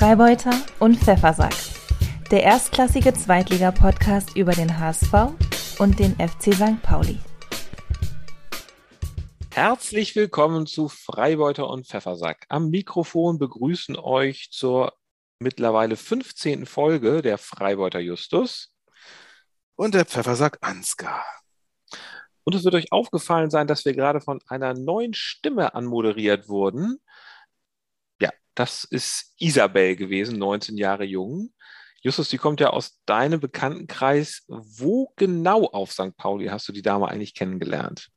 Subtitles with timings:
[0.00, 1.52] Freibeuter und Pfeffersack.
[2.30, 5.12] Der erstklassige Zweitliga-Podcast über den HSV
[5.78, 6.80] und den FC St.
[6.82, 7.18] Pauli.
[9.52, 12.46] Herzlich willkommen zu Freibeuter und Pfeffersack.
[12.48, 14.94] Am Mikrofon begrüßen euch zur
[15.38, 16.64] mittlerweile 15.
[16.64, 18.74] Folge der Freibeuter Justus
[19.76, 21.22] und der Pfeffersack Ansgar.
[22.44, 27.00] Und es wird euch aufgefallen sein, dass wir gerade von einer neuen Stimme anmoderiert wurden.
[28.60, 31.50] Ja, das ist Isabel gewesen, 19 Jahre jung.
[32.02, 34.44] Justus, die kommt ja aus deinem Bekanntenkreis.
[34.48, 36.14] Wo genau auf St.
[36.18, 38.10] Pauli hast du die Dame eigentlich kennengelernt?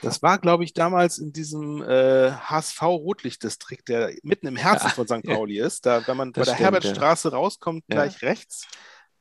[0.00, 5.06] Das war, glaube ich, damals in diesem äh, HSV-Rotlichtdistrikt, der mitten im Herzen ja, von
[5.06, 5.24] St.
[5.24, 5.66] Pauli ja.
[5.66, 5.84] ist.
[5.84, 7.34] Da, wenn man bei der stimmt, Herbertstraße ja.
[7.34, 8.66] rauskommt, gleich rechts,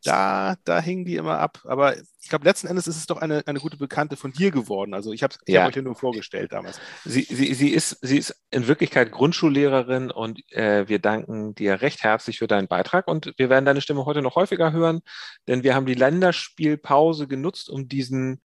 [0.08, 1.60] da, da hingen die immer ab.
[1.66, 4.94] Aber ich glaube, letzten Endes ist es doch eine, eine gute Bekannte von dir geworden.
[4.94, 5.62] Also ich habe ich ja.
[5.62, 6.80] hab euch ja nur vorgestellt damals.
[7.04, 12.04] Sie, sie, sie, ist, sie ist in Wirklichkeit Grundschullehrerin und äh, wir danken dir recht
[12.04, 15.02] herzlich für deinen Beitrag und wir werden deine Stimme heute noch häufiger hören,
[15.48, 18.42] denn wir haben die Länderspielpause genutzt, um diesen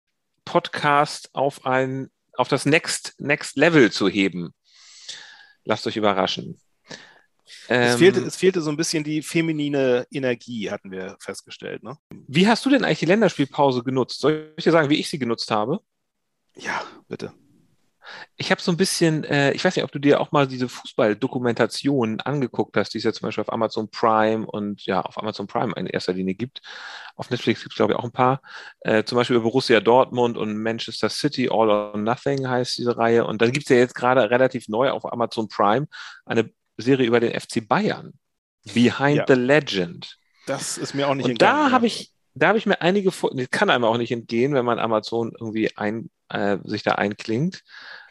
[0.44, 4.54] Podcast auf ein auf das Next, Next Level zu heben.
[5.64, 6.60] Lasst euch überraschen.
[7.68, 11.82] Es, ähm, fehlte, es fehlte so ein bisschen die feminine Energie, hatten wir festgestellt.
[11.82, 11.96] Ne?
[12.27, 14.20] Wie hast du denn eigentlich die Länderspielpause genutzt?
[14.20, 15.80] Soll ich dir sagen, wie ich sie genutzt habe?
[16.56, 17.32] Ja, bitte.
[18.36, 20.69] Ich habe so ein bisschen, äh, ich weiß nicht, ob du dir auch mal diese
[20.69, 25.46] Fußballdokumentationen angeguckt hast, die es ja zum Beispiel auf Amazon Prime und ja, auf Amazon
[25.46, 26.60] Prime in erster Linie gibt.
[27.16, 28.41] Auf Netflix gibt es, glaube ich, auch ein paar.
[28.80, 33.26] Äh, zum Beispiel über Borussia Dortmund und Manchester City, All or Nothing heißt diese Reihe.
[33.26, 35.86] Und dann gibt es ja jetzt gerade relativ neu auf Amazon Prime
[36.24, 38.14] eine Serie über den FC Bayern.
[38.74, 39.24] Behind ja.
[39.26, 40.18] the Legend.
[40.46, 43.50] Das ist mir auch nicht Und da habe ich, da habe ich mir einige, das
[43.50, 47.64] kann einem auch nicht entgehen, wenn man Amazon irgendwie ein, äh, sich da einklingt.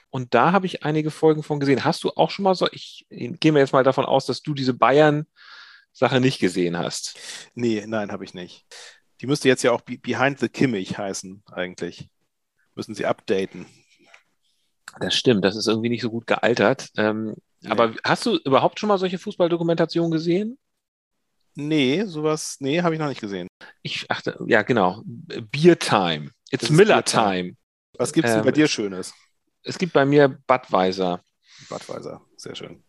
[0.10, 1.84] Und da habe ich einige Folgen von gesehen.
[1.84, 4.42] Hast du auch schon mal so, ich, ich gehe mir jetzt mal davon aus, dass
[4.42, 7.18] du diese Bayern-Sache nicht gesehen hast.
[7.56, 8.66] Nee, nein, habe ich nicht.
[9.22, 12.10] Die müsste jetzt ja auch Behind the Kimmich heißen, eigentlich.
[12.76, 13.66] Müssen sie updaten.
[15.00, 16.90] Das stimmt, das ist irgendwie nicht so gut gealtert.
[16.98, 17.36] Ähm,
[17.68, 17.72] nee.
[17.72, 20.58] Aber hast du überhaupt schon mal solche Fußballdokumentationen gesehen?
[21.56, 23.48] Nee, sowas, nee, habe ich noch nicht gesehen.
[23.82, 25.02] Ich achte, ja, genau.
[25.06, 26.32] Beer Time.
[26.52, 27.56] It's Miller Time.
[27.98, 29.14] Was gibt es ähm, bei dir Schönes?
[29.64, 31.22] Es gibt bei mir Budweiser.
[31.68, 32.84] Budweiser, sehr schön.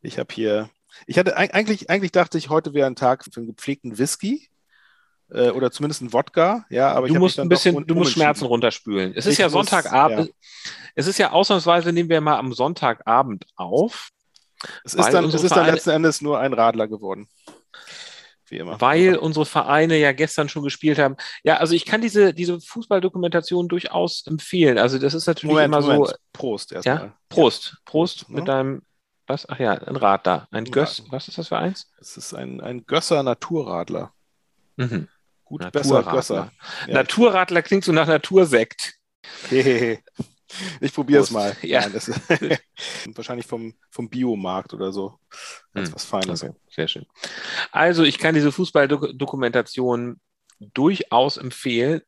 [0.00, 0.70] Ich habe hier,
[1.06, 4.48] ich hatte eigentlich, eigentlich dachte ich, heute wäre ein Tag für einen gepflegten Whisky
[5.30, 6.64] äh, oder zumindest ein Wodka.
[6.70, 9.12] Ja, aber du musst ein bisschen, du musst Schmerzen runterspülen.
[9.16, 10.28] Es ist ich ja Sonntagabend.
[10.28, 10.34] Ja.
[10.94, 14.10] Es ist ja ausnahmsweise nehmen wir mal am Sonntagabend auf.
[14.84, 17.28] Es ist dann, es ist dann letzten Endes nur ein Radler geworden.
[18.46, 18.80] Wie immer.
[18.80, 21.16] Weil unsere Vereine ja gestern schon gespielt haben.
[21.44, 24.76] Ja, also ich kann diese, diese Fußballdokumentation durchaus empfehlen.
[24.78, 26.08] Also das ist natürlich Moment, immer Moment.
[26.08, 26.14] so.
[26.32, 26.96] Prost erstmal.
[26.96, 27.16] Ja?
[27.28, 27.78] Prost.
[27.84, 28.34] Prost ja.
[28.34, 28.82] mit deinem,
[29.26, 29.48] was?
[29.48, 30.46] Ach ja, ein Rad da.
[30.50, 31.02] Ein Göss.
[31.08, 31.90] Was ist das für eins?
[31.98, 34.12] Es ist ein, ein Gösser Naturradler.
[34.76, 35.08] Mhm.
[35.44, 36.52] Gut, besser Gösser.
[36.86, 36.94] Ja.
[36.94, 38.94] Naturradler klingt so nach Natursekt.
[40.80, 41.56] Ich probiere es mal.
[41.62, 41.80] Ja.
[41.80, 42.08] Nein, das
[43.14, 45.18] wahrscheinlich vom, vom Biomarkt oder so.
[45.72, 45.94] Ganz hm.
[45.94, 46.42] was Feines.
[46.42, 46.54] Okay.
[46.70, 47.06] Sehr schön.
[47.72, 50.20] Also, ich kann diese Fußballdokumentation
[50.60, 52.02] durchaus empfehlen.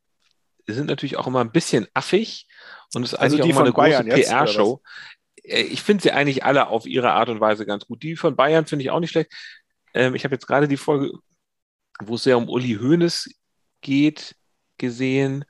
[0.65, 2.47] Sie sind natürlich auch immer ein bisschen affig
[2.93, 4.81] und es ist also eigentlich auch mal eine große PR-Show.
[5.43, 8.03] Äh, ich finde sie eigentlich alle auf ihre Art und Weise ganz gut.
[8.03, 9.31] Die von Bayern finde ich auch nicht schlecht.
[9.93, 11.11] Ähm, ich habe jetzt gerade die Folge,
[12.01, 13.29] wo es sehr um Uli Hoeneß
[13.81, 14.35] geht,
[14.77, 15.45] gesehen.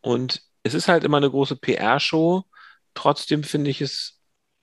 [0.00, 2.42] Und es ist halt immer eine große PR-Show.
[2.94, 4.18] Trotzdem finde ich es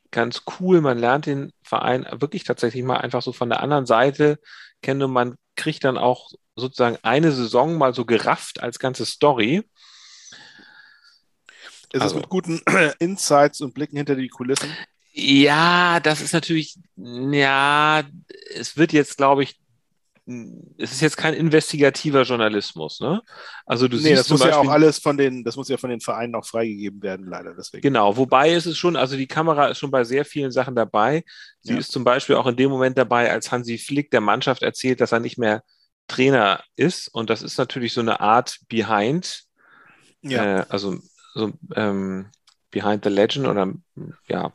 [0.10, 0.82] ganz cool.
[0.82, 4.40] Man lernt den Verein wirklich tatsächlich mal einfach so von der anderen Seite
[4.82, 9.64] kennen und man kriegt dann auch sozusagen eine Saison mal so gerafft als ganze Story.
[11.94, 12.62] Ist also, es mit guten
[13.00, 14.76] Insights und Blicken hinter die Kulissen?
[15.14, 18.04] Ja, das ist natürlich, ja,
[18.56, 19.61] es wird jetzt, glaube ich,
[20.78, 23.22] es ist jetzt kein investigativer Journalismus, ne?
[23.66, 25.78] Also du nee, siehst das muss Beispiel, ja auch alles von den, das muss ja
[25.78, 27.82] von den Vereinen auch freigegeben werden, leider deswegen.
[27.82, 31.24] Genau, wobei ist es schon, also die Kamera ist schon bei sehr vielen Sachen dabei.
[31.62, 31.80] Sie ja.
[31.80, 35.12] ist zum Beispiel auch in dem Moment dabei, als Hansi Flick der Mannschaft erzählt, dass
[35.12, 35.64] er nicht mehr
[36.08, 39.44] Trainer ist und das ist natürlich so eine Art Behind,
[40.22, 40.60] ja.
[40.60, 40.98] Äh, also
[41.34, 42.28] so ähm,
[42.70, 43.74] Behind the Legend oder
[44.28, 44.54] ja.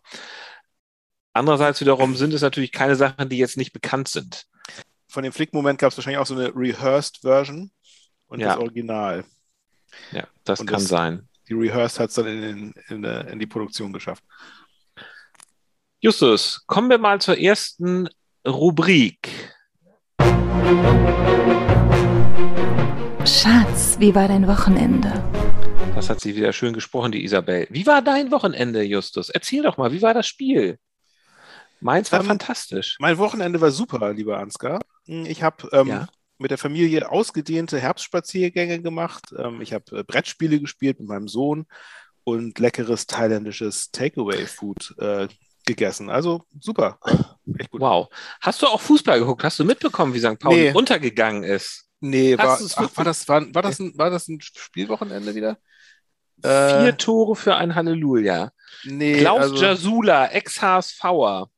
[1.33, 4.47] Andererseits wiederum sind es natürlich keine Sachen, die jetzt nicht bekannt sind
[5.17, 7.71] von dem Flick-Moment gab es wahrscheinlich auch so eine Rehearsed Version
[8.27, 8.49] und ja.
[8.49, 9.25] das Original.
[10.13, 11.27] Ja, das und kann das, sein.
[11.49, 14.23] Die Rehearsed hat es dann in, in, in die Produktion geschafft.
[16.01, 18.11] Justus, kommen wir mal zur ersten
[18.47, 19.55] Rubrik.
[23.25, 25.11] Schatz, wie war dein Wochenende?
[25.95, 27.67] Das hat sie wieder schön gesprochen, die Isabel.
[27.71, 29.31] Wie war dein Wochenende, Justus?
[29.31, 30.79] Erzähl doch mal, wie war das Spiel?
[31.81, 32.99] Mainz war ähm, fantastisch.
[33.01, 34.79] Mein Wochenende war super, lieber Ansgar.
[35.07, 36.09] Ich habe ähm, ja.
[36.39, 39.35] mit der Familie ausgedehnte Herbstspaziergänge gemacht.
[39.37, 41.67] Ähm, ich habe äh, Brettspiele gespielt mit meinem Sohn
[42.25, 45.29] und leckeres thailändisches Takeaway-Food äh,
[45.65, 46.11] gegessen.
[46.11, 46.99] Also super.
[47.59, 47.81] Echt gut.
[47.81, 48.09] Wow.
[48.41, 49.45] Hast du auch Fußball geguckt?
[49.45, 50.39] Hast du mitbekommen, wie St.
[50.39, 50.73] Pauli nee.
[50.73, 51.87] untergegangen ist?
[52.01, 55.59] Nee, war, ach, war, das, war, war, das ein, war das ein Spielwochenende wieder?
[56.43, 58.51] Vier äh, Tore für ein Halleluja.
[58.85, 61.49] Nee, Klaus also, Jasula, Ex-HSVer.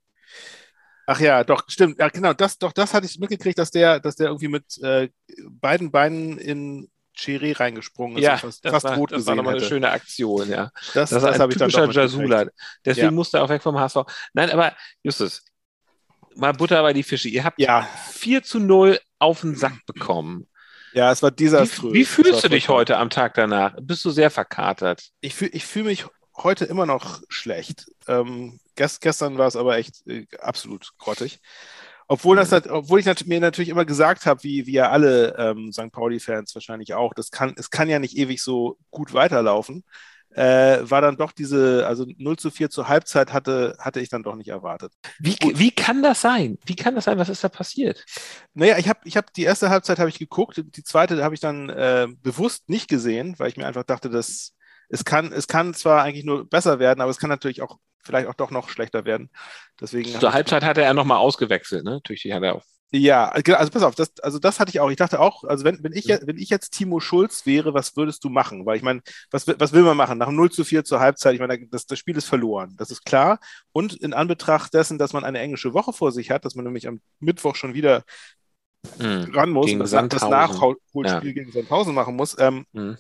[1.11, 1.99] Ach ja, doch, stimmt.
[1.99, 5.09] Ja, genau, das, doch, das hatte ich mitgekriegt, dass der, dass der irgendwie mit äh,
[5.49, 9.65] beiden Beinen in Chiri reingesprungen ist ja, fast, das fast war, das war nochmal eine
[9.65, 10.71] schöne Aktion, ja.
[10.93, 12.49] Das, das, das habe ich dann doch Jasula.
[12.85, 13.11] Deswegen ja.
[13.11, 14.01] musste er auch weg vom HSV.
[14.35, 15.43] Nein, aber Justus,
[16.35, 17.31] mal Butter bei die Fische.
[17.31, 17.89] Ihr habt ja.
[18.11, 20.47] 4 zu 0 auf den Sack bekommen.
[20.93, 21.95] Ja, es war desaströs.
[21.95, 23.75] Wie, wie fühlst du dich heute am Tag danach?
[23.81, 25.09] Bist du sehr verkatert?
[25.23, 26.05] Ich fühle ich fühl mich
[26.37, 27.87] heute immer noch schlecht.
[28.07, 31.41] Ähm, gest, gestern war es aber echt äh, absolut grottig.
[32.11, 35.93] Obwohl, das, obwohl ich mir natürlich immer gesagt habe, wie, ja alle ähm, St.
[35.93, 39.85] Pauli-Fans wahrscheinlich auch, das kann, es kann ja nicht ewig so gut weiterlaufen,
[40.31, 44.23] äh, war dann doch diese, also 0 zu 4 zur Halbzeit hatte, hatte ich dann
[44.23, 44.95] doch nicht erwartet.
[45.19, 46.57] Wie, wie kann das sein?
[46.65, 47.19] Wie kann das sein?
[47.19, 48.07] Was ist da passiert?
[48.55, 51.41] Naja, ich habe ich hab die erste Halbzeit habe ich geguckt, die zweite habe ich
[51.41, 54.55] dann äh, bewusst nicht gesehen, weil ich mir einfach dachte, dass
[54.89, 57.79] es kann, es kann zwar eigentlich nur besser werden, aber es kann natürlich auch
[58.09, 59.31] vielleicht auch doch noch schlechter werden.
[59.81, 61.93] Deswegen Zur Halbzeit hatte er nochmal ausgewechselt, ne?
[61.93, 62.65] Natürlich hat er auch.
[62.91, 64.91] Ja, also pass auf, das, also das hatte ich auch.
[64.91, 68.25] Ich dachte auch, also wenn, wenn, ich, wenn ich jetzt Timo Schulz wäre, was würdest
[68.25, 68.65] du machen?
[68.65, 70.17] Weil ich meine, was, was will man machen?
[70.17, 73.05] Nach 0 zu 4 zur Halbzeit, ich meine, das, das Spiel ist verloren, das ist
[73.05, 73.41] klar.
[73.73, 76.89] Und in Anbetracht dessen, dass man eine englische Woche vor sich hat, dass man nämlich
[76.89, 78.05] am Mittwoch schon wieder
[78.99, 79.35] mhm.
[79.35, 81.21] ran muss gegen das, das Nachholspiel ja.
[81.21, 82.97] gegen Sandhausen machen muss, ähm, mhm.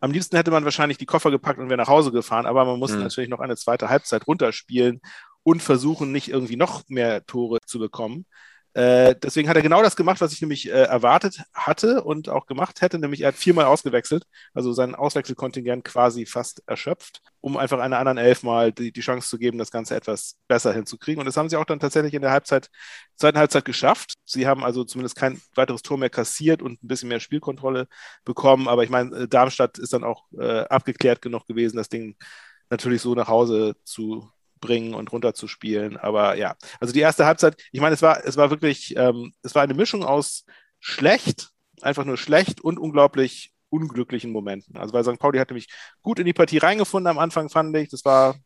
[0.00, 2.78] Am liebsten hätte man wahrscheinlich die Koffer gepackt und wäre nach Hause gefahren, aber man
[2.78, 3.04] musste mhm.
[3.04, 5.00] natürlich noch eine zweite Halbzeit runterspielen
[5.42, 8.26] und versuchen, nicht irgendwie noch mehr Tore zu bekommen.
[8.74, 12.46] Äh, deswegen hat er genau das gemacht, was ich nämlich äh, erwartet hatte und auch
[12.46, 14.24] gemacht hätte, nämlich er hat viermal ausgewechselt,
[14.54, 19.38] also sein Auswechselkontingent quasi fast erschöpft, um einfach einer anderen elfmal die, die Chance zu
[19.38, 21.20] geben, das Ganze etwas besser hinzukriegen.
[21.20, 22.70] Und das haben sie auch dann tatsächlich in der Halbzeit,
[23.16, 24.14] zweiten Halbzeit geschafft.
[24.24, 27.88] Sie haben also zumindest kein weiteres Tor mehr kassiert und ein bisschen mehr Spielkontrolle
[28.24, 28.68] bekommen.
[28.68, 32.16] Aber ich meine, äh, Darmstadt ist dann auch äh, abgeklärt genug gewesen, das Ding
[32.70, 34.30] natürlich so nach Hause zu
[34.62, 35.98] bringen und runterzuspielen.
[35.98, 39.54] Aber ja, also die erste Halbzeit, ich meine, es war, es war wirklich, ähm, es
[39.54, 40.46] war eine Mischung aus
[40.80, 41.50] schlecht,
[41.82, 44.76] einfach nur schlecht und unglaublich unglücklichen Momenten.
[44.76, 45.18] Also weil St.
[45.18, 45.68] Pauli hat nämlich
[46.02, 47.88] gut in die Partie reingefunden am Anfang, fand ich.
[47.88, 48.36] Das war,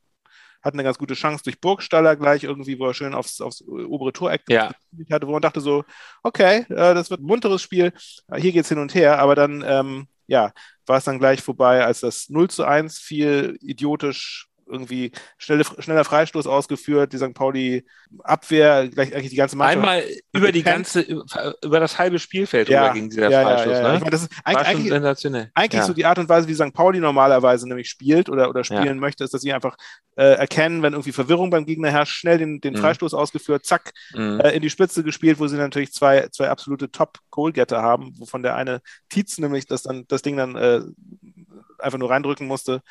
[0.63, 4.13] hat eine ganz gute Chance durch Burgstaller gleich irgendwie, wo er schön aufs, aufs obere
[4.13, 4.73] Toreck ja.
[5.11, 5.85] hatte, wo man dachte so,
[6.23, 7.93] okay, äh, das wird ein munteres Spiel,
[8.37, 10.53] hier geht es hin und her, aber dann, ähm, ja,
[10.87, 16.05] war es dann gleich vorbei, als das 0 zu 1 fiel, idiotisch irgendwie schnelle, schneller
[16.05, 17.35] Freistoß ausgeführt, die St.
[17.35, 17.87] Pauli
[18.23, 19.79] Abwehr, gleich eigentlich die ganze Mannschaft.
[19.79, 23.73] Einmal über die ganze, über das halbe Spielfeld ja, ging dieser ja, Freistoß.
[23.73, 23.95] Ja, ja, ne?
[23.95, 25.51] Ich meine, das ist eigentlich, eigentlich, sensationell.
[25.55, 26.73] eigentlich so die Art und Weise, wie St.
[26.73, 29.77] Pauli normalerweise nämlich spielt oder, oder spielen möchte, ist, dass sie einfach
[30.17, 32.79] äh, erkennen, wenn irgendwie Verwirrung beim Gegner herrscht, schnell den, den mhm.
[32.79, 34.41] Freistoß ausgeführt, zack, mhm.
[34.41, 38.57] äh, in die Spitze gespielt, wo sie natürlich zwei, zwei absolute Top-Goalgetter haben, wovon der
[38.57, 40.81] eine Tietz nämlich das, dann, das Ding dann äh,
[41.79, 42.83] einfach nur reindrücken musste.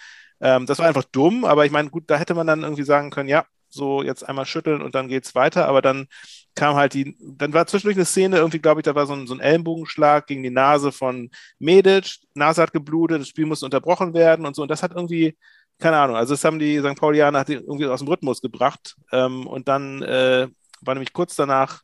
[0.45, 3.09] Ähm, das war einfach dumm, aber ich meine, gut, da hätte man dann irgendwie sagen
[3.09, 6.05] können, ja, so jetzt einmal schütteln und dann geht's weiter, aber dann
[6.53, 9.25] kam halt die, dann war zwischendurch eine Szene, irgendwie glaube ich, da war so ein,
[9.25, 14.13] so ein Ellenbogenschlag gegen die Nase von Medic, Nase hat geblutet, das Spiel musste unterbrochen
[14.13, 14.61] werden und so.
[14.61, 15.35] Und das hat irgendwie,
[15.79, 16.95] keine Ahnung, also das haben die St.
[16.95, 18.95] Paulianer irgendwie aus dem Rhythmus gebracht.
[19.11, 20.47] Ähm, und dann äh,
[20.81, 21.81] war nämlich kurz danach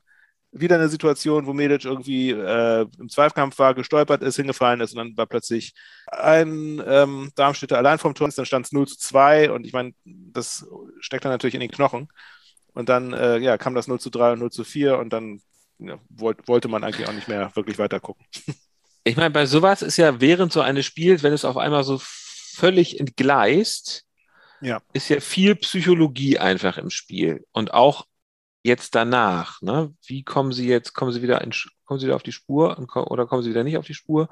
[0.51, 4.97] wieder eine Situation, wo Medic irgendwie äh, im Zweikampf war, gestolpert ist, hingefallen ist und
[4.97, 5.73] dann war plötzlich
[6.07, 9.93] ein ähm, Darmstädter allein vom Tor, dann stand es 0 zu 2 und ich meine,
[10.03, 10.67] das
[10.99, 12.09] steckt dann natürlich in den Knochen.
[12.73, 15.41] Und dann äh, ja, kam das 0 zu 3 und 0 zu 4 und dann
[15.79, 18.25] ja, wollt, wollte man eigentlich auch nicht mehr wirklich weiter gucken.
[19.03, 21.99] Ich meine, bei sowas ist ja während so eines Spiels, wenn es auf einmal so
[21.99, 24.05] völlig entgleist,
[24.61, 24.79] ja.
[24.93, 28.05] ist ja viel Psychologie einfach im Spiel und auch
[28.63, 29.61] jetzt danach?
[29.61, 29.93] Ne?
[30.05, 31.51] Wie kommen Sie jetzt, kommen Sie wieder in,
[31.85, 34.29] kommen Sie wieder auf die Spur oder kommen Sie wieder nicht auf die Spur?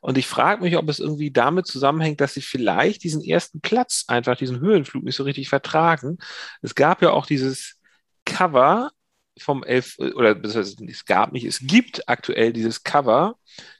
[0.00, 4.04] Und ich frage mich, ob es irgendwie damit zusammenhängt, dass Sie vielleicht diesen ersten Platz,
[4.08, 6.18] einfach diesen Höhenflug nicht so richtig vertragen.
[6.62, 7.80] Es gab ja auch dieses
[8.24, 8.90] Cover
[9.38, 13.36] vom Elf, oder es gab nicht, es gibt aktuell dieses Cover,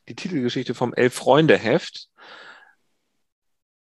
[0.08, 2.08] die Titelgeschichte vom Elf-Freunde-Heft,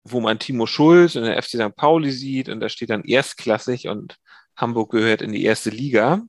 [0.04, 1.76] wo man Timo Schulz in der FC St.
[1.76, 4.18] Pauli sieht und da steht dann erstklassig und
[4.62, 6.22] Hamburg gehört in die erste Liga.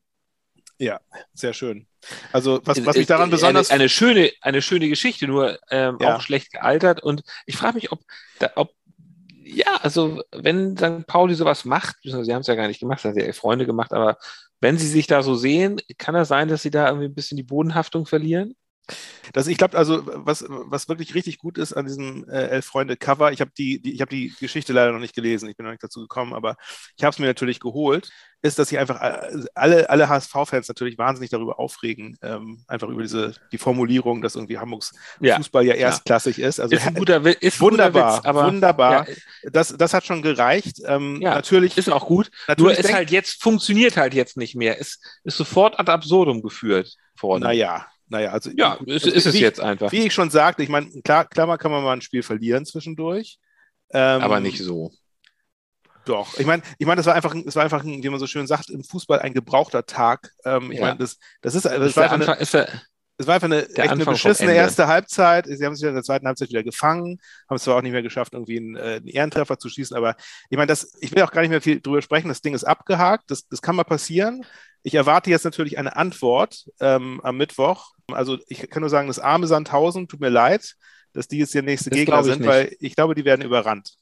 [0.79, 1.01] Ja,
[1.33, 1.87] sehr schön.
[2.33, 3.71] Also was, was mich daran besonders...
[3.71, 6.17] Eine, eine schöne, eine schöne Geschichte, nur ähm, ja.
[6.17, 7.03] auch schlecht gealtert.
[7.03, 8.01] Und ich frage mich, ob,
[8.41, 8.75] da, ob
[9.45, 11.07] Ja, also wenn St.
[11.07, 13.93] Pauli sowas macht, sie haben es ja gar nicht gemacht, das haben ja Freunde gemacht,
[13.93, 14.17] aber
[14.61, 17.37] wenn sie sich da so sehen, kann das sein, dass sie da irgendwie ein bisschen
[17.37, 18.55] die Bodenhaftung verlieren?
[19.33, 22.97] Das, ich glaube, also was, was wirklich richtig gut ist an diesem äh, Elf Freunde
[22.97, 25.65] Cover, ich habe die, die, ich habe die Geschichte leider noch nicht gelesen, ich bin
[25.65, 26.57] noch nicht dazu gekommen, aber
[26.97, 28.11] ich habe es mir natürlich geholt,
[28.43, 33.03] ist, dass sich einfach äh, alle, alle HSV-Fans natürlich wahnsinnig darüber aufregen, ähm, einfach über
[33.03, 35.37] diese die Formulierung, dass irgendwie Hamburgs ja.
[35.37, 36.49] Fußball ja erstklassig ja.
[36.49, 36.59] ist.
[36.59, 39.09] Also ist ein guter, ist wunderbar, Witz, aber wunderbar.
[39.09, 39.15] Ja.
[39.53, 40.81] Das, das hat schon gereicht.
[40.85, 42.31] Ähm, ja, natürlich ist auch gut.
[42.59, 44.79] Nur ist halt jetzt funktioniert halt jetzt nicht mehr.
[44.79, 47.45] Ist ist sofort ad absurdum geführt worden.
[47.45, 48.50] Naja, naja, also.
[48.54, 49.90] Ja, ist, ist es jetzt einfach.
[49.90, 53.38] Wie ich schon sagte, ich meine, klar, klar kann man mal ein Spiel verlieren zwischendurch.
[53.90, 54.92] Ähm, aber nicht so.
[56.04, 58.47] Doch, ich meine, ich meine, das war einfach, das war einfach, wie man so schön
[58.47, 60.31] sagt, im Fußball ein gebrauchter Tag.
[60.45, 60.87] Ähm, ich ja.
[60.87, 62.69] meine, das, das ist, das ist war Anfang, eine, ist der,
[63.16, 65.47] es war einfach eine, echt eine beschissene erste Halbzeit.
[65.47, 68.02] Sie haben sich in der zweiten Halbzeit wieder gefangen, haben es zwar auch nicht mehr
[68.02, 70.16] geschafft, irgendwie einen, äh, einen Ehrentreffer zu schießen, aber
[70.50, 72.28] ich meine, das, ich will auch gar nicht mehr viel drüber sprechen.
[72.28, 74.45] Das Ding ist abgehakt, das, das kann mal passieren.
[74.83, 77.92] Ich erwarte jetzt natürlich eine Antwort ähm, am Mittwoch.
[78.14, 80.75] Also ich kann nur sagen, das arme Sandhausen, tut mir leid,
[81.12, 82.49] dass die jetzt der nächste das Gegner sind, nicht.
[82.49, 83.95] weil ich glaube, die werden überrannt.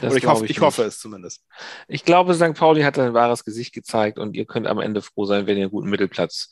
[0.00, 1.44] Das ich, hoffe, ich, ich hoffe es zumindest.
[1.86, 2.54] Ich glaube, St.
[2.54, 5.64] Pauli hat ein wahres Gesicht gezeigt und ihr könnt am Ende froh sein, wenn ihr
[5.64, 6.50] einen guten Mittelplatz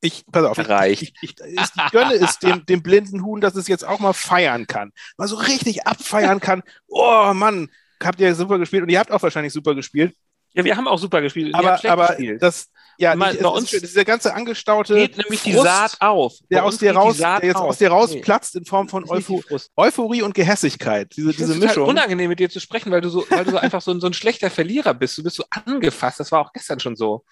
[0.00, 1.02] ich, pass auf, erreicht.
[1.02, 4.12] Ich, ich, ich, ich, gönne es dem, dem blinden Huhn, dass es jetzt auch mal
[4.12, 4.92] feiern kann.
[5.16, 6.62] Mal so richtig abfeiern kann.
[6.86, 7.70] Oh Mann,
[8.02, 10.14] habt ihr super gespielt und ihr habt auch wahrscheinlich super gespielt.
[10.52, 11.54] Ja, wir haben auch super gespielt.
[11.54, 12.42] Aber, aber gespielt.
[12.42, 16.00] das, ja, Mal, nicht, bei uns ist, dieser ganze angestaute geht nämlich Frust, die Saat
[16.00, 16.34] auf.
[16.50, 18.60] Der aus dir raus, der jetzt aus dir rausplatzt nee.
[18.60, 19.42] in Form von Eupho
[19.76, 21.14] Euphorie und Gehässigkeit.
[21.16, 21.88] Diese, diese ist Mischung.
[21.88, 24.06] unangenehm mit dir zu sprechen, weil du so, weil du so einfach so ein, so
[24.06, 25.18] ein schlechter Verlierer bist.
[25.18, 26.20] Du bist so angefasst.
[26.20, 27.24] Das war auch gestern schon so.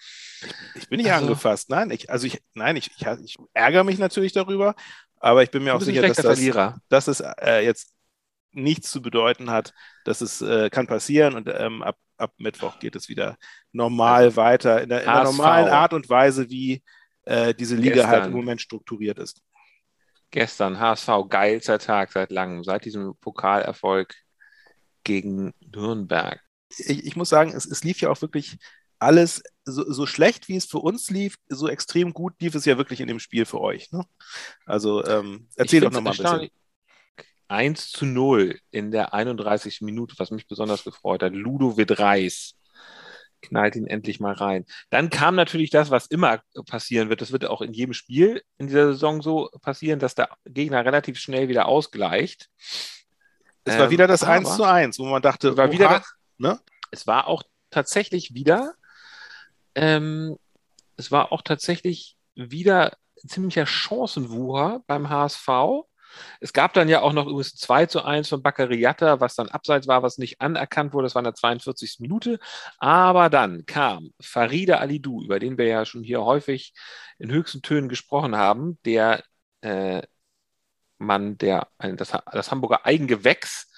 [0.75, 1.69] Ich bin nicht also, angefasst.
[1.69, 4.75] Nein, ich, also ich, nein, ich, ich, ich, ärgere mich natürlich darüber,
[5.19, 6.39] aber ich bin mir auch sicher, dass das,
[6.89, 7.94] dass es äh, jetzt
[8.55, 12.95] nichts zu bedeuten hat, dass es äh, kann passieren und ähm, ab, ab Mittwoch geht
[12.95, 13.37] es wieder
[13.71, 16.83] normal also, weiter in der, in der normalen Art und Weise, wie
[17.23, 19.41] äh, diese Liga gestern, halt im Moment strukturiert ist.
[20.31, 24.15] Gestern HSV, geilster Tag seit langem, seit diesem Pokalerfolg
[25.03, 26.41] gegen Nürnberg.
[26.69, 28.57] Ich, ich muss sagen, es, es, lief ja auch wirklich
[28.99, 32.77] alles so, so, schlecht, wie es für uns lief, so extrem gut lief es ja
[32.77, 33.91] wirklich in dem Spiel für euch.
[33.91, 34.03] Ne?
[34.65, 36.49] Also ähm, erzähl doch nochmal ein bisschen.
[37.47, 39.81] 1 zu 0 in der 31.
[39.81, 41.33] Minute, was mich besonders gefreut hat.
[41.33, 42.55] Ludovic Reis
[43.41, 44.65] knallt ihn endlich mal rein.
[44.89, 47.21] Dann kam natürlich das, was immer passieren wird.
[47.21, 51.19] Das wird auch in jedem Spiel in dieser Saison so passieren, dass der Gegner relativ
[51.19, 52.49] schnell wieder ausgleicht.
[53.63, 56.13] Es war wieder das ähm, 1 zu 1, wo man dachte, es war, wieder das,
[56.37, 56.59] ne?
[56.91, 58.75] es war auch tatsächlich wieder,
[59.73, 60.37] ähm,
[60.97, 65.47] es war auch tatsächlich wieder ein ziemlicher Chancenwucher beim HSV
[66.39, 69.87] es gab dann ja auch noch übrigens 2 zu 1 von Baccariata, was dann abseits
[69.87, 71.05] war, was nicht anerkannt wurde.
[71.05, 71.97] Das war in der 42.
[71.99, 72.39] Minute.
[72.77, 76.73] Aber dann kam Farida Alidou, über den wir ja schon hier häufig
[77.19, 79.23] in höchsten Tönen gesprochen haben, der
[79.61, 80.01] äh,
[80.97, 83.71] Mann, der das, das Hamburger Eigengewächs,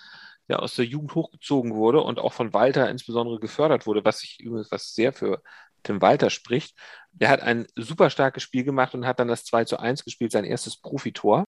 [0.48, 4.39] der aus der Jugend hochgezogen wurde und auch von Walter insbesondere gefördert wurde, was sich
[4.39, 5.41] übrigens was sehr für
[5.84, 6.77] Tim Walter spricht.
[7.12, 10.32] Der hat ein super starkes Spiel gemacht und hat dann das 2 zu 1 gespielt,
[10.32, 11.46] sein erstes Profitor.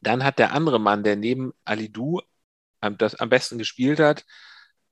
[0.00, 2.20] Dann hat der andere Mann, der neben Alidou
[2.80, 4.24] das am besten gespielt hat,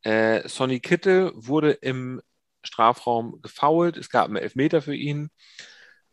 [0.03, 2.21] äh, Sonny Kittel, wurde im
[2.65, 3.97] Strafraum gefoult.
[3.97, 5.31] Es gab einen Elfmeter für ihn.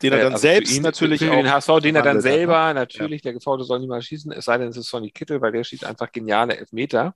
[0.02, 1.30] Den er äh, dann also selbst ihn, natürlich für.
[1.30, 2.82] Den HSV, den er dann selber, hat, ne?
[2.82, 3.30] natürlich, ja.
[3.30, 5.86] der Gefaulte soll niemals schießen, es sei denn, es ist Sonny Kittel, weil der schießt
[5.86, 7.16] einfach geniale Elfmeter.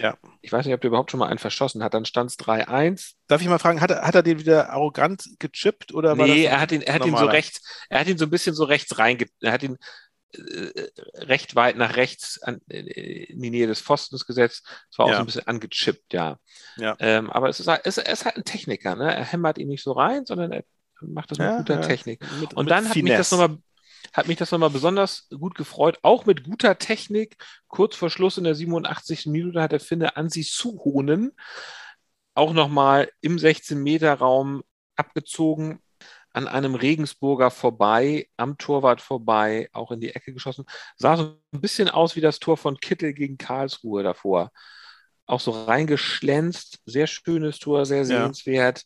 [0.00, 0.16] Ja.
[0.40, 1.94] Ich weiß nicht, ob der überhaupt schon mal einen verschossen hat.
[1.94, 3.12] Dann stand es 3-1.
[3.26, 6.60] Darf ich mal fragen, hat er, hat er den wieder arrogant gechippt oder Nee, er
[6.60, 7.60] hat ihn, er hat ihn so rechts,
[7.90, 9.76] er hat ihn so ein bisschen so rechts reinge, er hat ihn
[11.14, 14.66] recht weit nach rechts an, in die Nähe des Pfostens gesetzt.
[14.90, 15.16] Es war auch ja.
[15.16, 16.38] so ein bisschen angechippt, ja.
[16.76, 16.96] ja.
[16.98, 19.14] Ähm, aber es ist, halt, es, er ist halt ein Techniker, ne?
[19.14, 20.64] Er hämmert ihn nicht so rein, sondern er
[21.00, 22.24] macht das mit ja, guter Technik.
[22.40, 23.58] Mit, Und dann hat mich das nochmal
[24.12, 27.36] hat mich das nochmal besonders gut gefreut, auch mit guter Technik.
[27.68, 29.26] Kurz vor Schluss in der 87.
[29.26, 31.32] Minute hat der Finne Ansi Suhonen
[32.34, 34.62] auch nochmal im 16-Meter-Raum
[34.96, 35.80] abgezogen,
[36.32, 40.64] an einem Regensburger vorbei, am Torwart vorbei, auch in die Ecke geschossen.
[40.96, 44.50] Sah so ein bisschen aus wie das Tor von Kittel gegen Karlsruhe davor.
[45.26, 48.80] Auch so reingeschlänzt, sehr schönes Tor, sehr sehenswert.
[48.80, 48.84] Ja.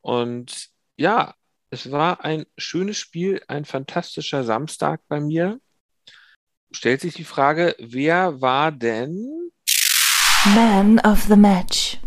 [0.00, 1.34] Und ja,
[1.70, 5.60] es war ein schönes Spiel, ein fantastischer Samstag bei mir.
[6.70, 9.50] Stellt sich die Frage, wer war denn
[10.54, 11.98] Man of the Match?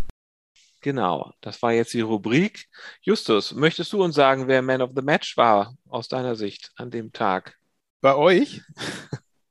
[0.82, 2.66] Genau, das war jetzt die Rubrik.
[3.02, 6.90] Justus, möchtest du uns sagen, wer Man of the Match war aus deiner Sicht an
[6.90, 7.56] dem Tag?
[8.02, 8.62] Bei euch?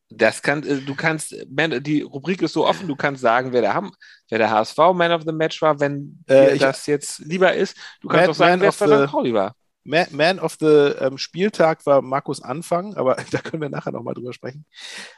[0.09, 3.91] Das kann, äh, du kannst, die Rubrik ist so offen, du kannst sagen, wer der,
[4.29, 7.77] wer der HSV Man of the Match war, wenn äh, das jetzt lieber ist.
[8.01, 9.11] Du kannst Man, auch sagen, wer St.
[9.11, 9.55] Pauli war.
[9.85, 14.33] Man of the ähm, Spieltag war Markus Anfang, aber da können wir nachher nochmal drüber
[14.33, 14.67] sprechen.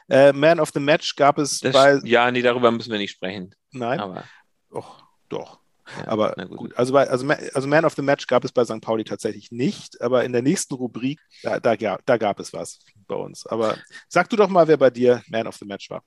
[0.09, 1.99] Äh, Man of the Match gab es das, bei.
[2.03, 3.55] Ja, nee, darüber müssen wir nicht sprechen.
[3.71, 3.99] Nein.
[3.99, 4.23] Aber.
[4.71, 5.62] Och, doch.
[5.97, 6.57] Ja, aber gut.
[6.57, 6.77] gut.
[6.77, 8.81] Also, bei, also, also Man of the Match gab es bei St.
[8.81, 13.15] Pauli tatsächlich nicht, aber in der nächsten Rubrik, da, da, da gab es was bei
[13.15, 13.45] uns.
[13.47, 16.03] Aber sag du doch mal, wer bei dir Man of the Match war.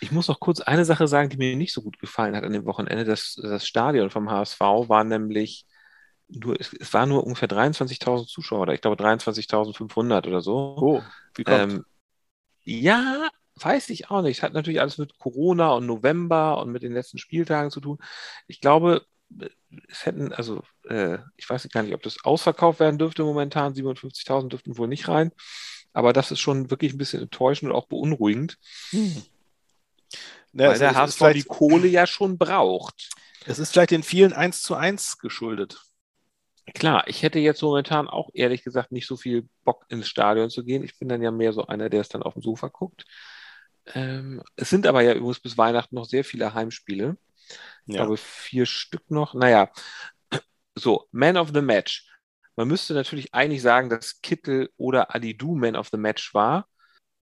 [0.00, 2.52] Ich muss noch kurz eine Sache sagen, die mir nicht so gut gefallen hat an
[2.52, 3.04] dem Wochenende.
[3.04, 5.66] Das, das Stadion vom HSV war nämlich
[6.28, 10.76] nur, es, es waren nur ungefähr 23.000 Zuschauer oder ich glaube 23.500 oder so.
[10.78, 11.02] Oh,
[11.34, 11.72] wie kommt?
[11.72, 11.84] Ähm,
[12.64, 13.28] ja,
[13.62, 14.42] weiß ich auch nicht.
[14.42, 17.98] Hat natürlich alles mit Corona und November und mit den letzten Spieltagen zu tun.
[18.46, 19.04] Ich glaube,
[19.88, 23.74] es hätten, also äh, ich weiß gar nicht, ob das ausverkauft werden dürfte momentan.
[23.74, 25.32] 57.000 dürften wohl nicht rein.
[25.92, 28.58] Aber das ist schon wirklich ein bisschen enttäuschend und auch beunruhigend.
[28.90, 29.22] Hm.
[30.52, 33.10] Ja, weil der HSV die Kohle ja schon braucht.
[33.46, 35.80] Es ist vielleicht den vielen 1 zu 1 geschuldet.
[36.74, 40.64] Klar, ich hätte jetzt momentan auch ehrlich gesagt nicht so viel Bock ins Stadion zu
[40.64, 40.84] gehen.
[40.84, 43.04] Ich bin dann ja mehr so einer, der es dann auf dem Sofa guckt.
[43.94, 47.16] Ähm, es sind aber ja übrigens bis Weihnachten noch sehr viele Heimspiele.
[47.86, 48.02] Ich ja.
[48.02, 49.34] glaube, vier Stück noch.
[49.34, 49.70] Naja,
[50.74, 52.08] so, Man of the Match.
[52.56, 56.68] Man müsste natürlich eigentlich sagen, dass Kittel oder Adidu Man of the Match war.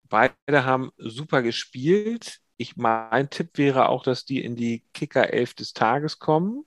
[0.05, 2.39] Beide haben super gespielt.
[2.57, 6.65] Ich, mein Tipp wäre auch, dass die in die Kicker 11 des Tages kommen.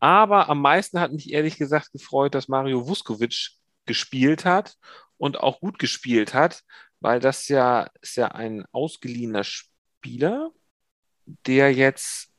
[0.00, 3.50] Aber am meisten hat mich ehrlich gesagt gefreut, dass Mario Vuskovic
[3.86, 4.76] gespielt hat
[5.16, 6.62] und auch gut gespielt hat,
[7.00, 10.50] weil das ja ist ja ein ausgeliehener Spieler,
[11.46, 12.30] der jetzt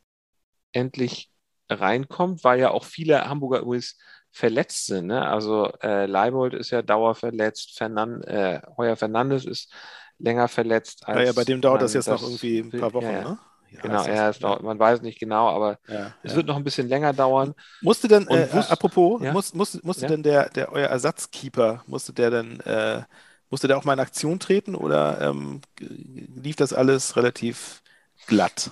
[0.72, 1.32] endlich
[1.70, 3.98] reinkommt, weil ja auch viele Hamburger übrigens
[4.32, 5.08] verletzt sind.
[5.08, 5.26] Ne?
[5.26, 9.74] Also äh, Leibold ist ja dauerverletzt, Fernan äh, Heuer Fernandes ist
[10.20, 11.20] länger verletzt als.
[11.20, 13.40] Ja, ja bei dem dauert das jetzt noch irgendwie ein paar Wochen, ja, ne?
[13.70, 16.88] Ja, genau, ja, dauert, man weiß nicht genau, aber ja, es wird noch ein bisschen
[16.88, 17.54] länger dauern.
[17.82, 22.62] Musste denn, äh, apropos, muss, muss, musste denn der, der euer Ersatzkeeper, musste der denn
[22.62, 23.04] äh,
[23.50, 27.82] musste der auch mal in Aktion treten oder ähm, lief das alles relativ
[28.28, 28.72] glatt?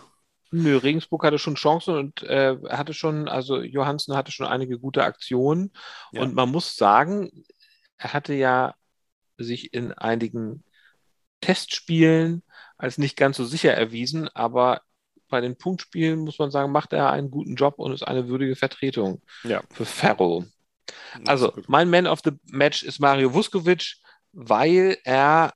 [0.51, 5.03] Nö, Regensburg hatte schon Chancen und äh, hatte schon, also Johansen hatte schon einige gute
[5.03, 5.71] Aktionen.
[6.11, 6.21] Ja.
[6.21, 7.43] Und man muss sagen,
[7.97, 8.75] er hatte ja
[9.37, 10.63] sich in einigen
[11.41, 12.43] Testspielen
[12.77, 14.81] als nicht ganz so sicher erwiesen, aber
[15.27, 18.55] bei den Punktspielen muss man sagen, macht er einen guten Job und ist eine würdige
[18.55, 19.61] Vertretung ja.
[19.71, 20.45] für Ferro.
[21.25, 23.95] Also, mein Man of the Match ist Mario Vuskovic
[24.35, 25.53] weil er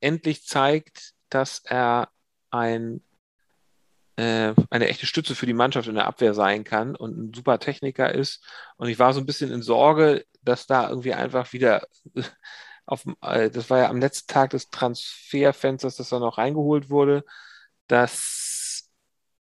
[0.00, 2.10] endlich zeigt, dass er
[2.50, 3.02] ein,
[4.16, 7.58] äh, eine echte Stütze für die Mannschaft in der Abwehr sein kann und ein super
[7.58, 8.44] Techniker ist.
[8.76, 11.86] Und ich war so ein bisschen in Sorge, dass da irgendwie einfach wieder
[12.86, 17.24] auf, äh, das war ja am letzten Tag des Transferfensters, dass da noch reingeholt wurde,
[17.88, 18.90] dass,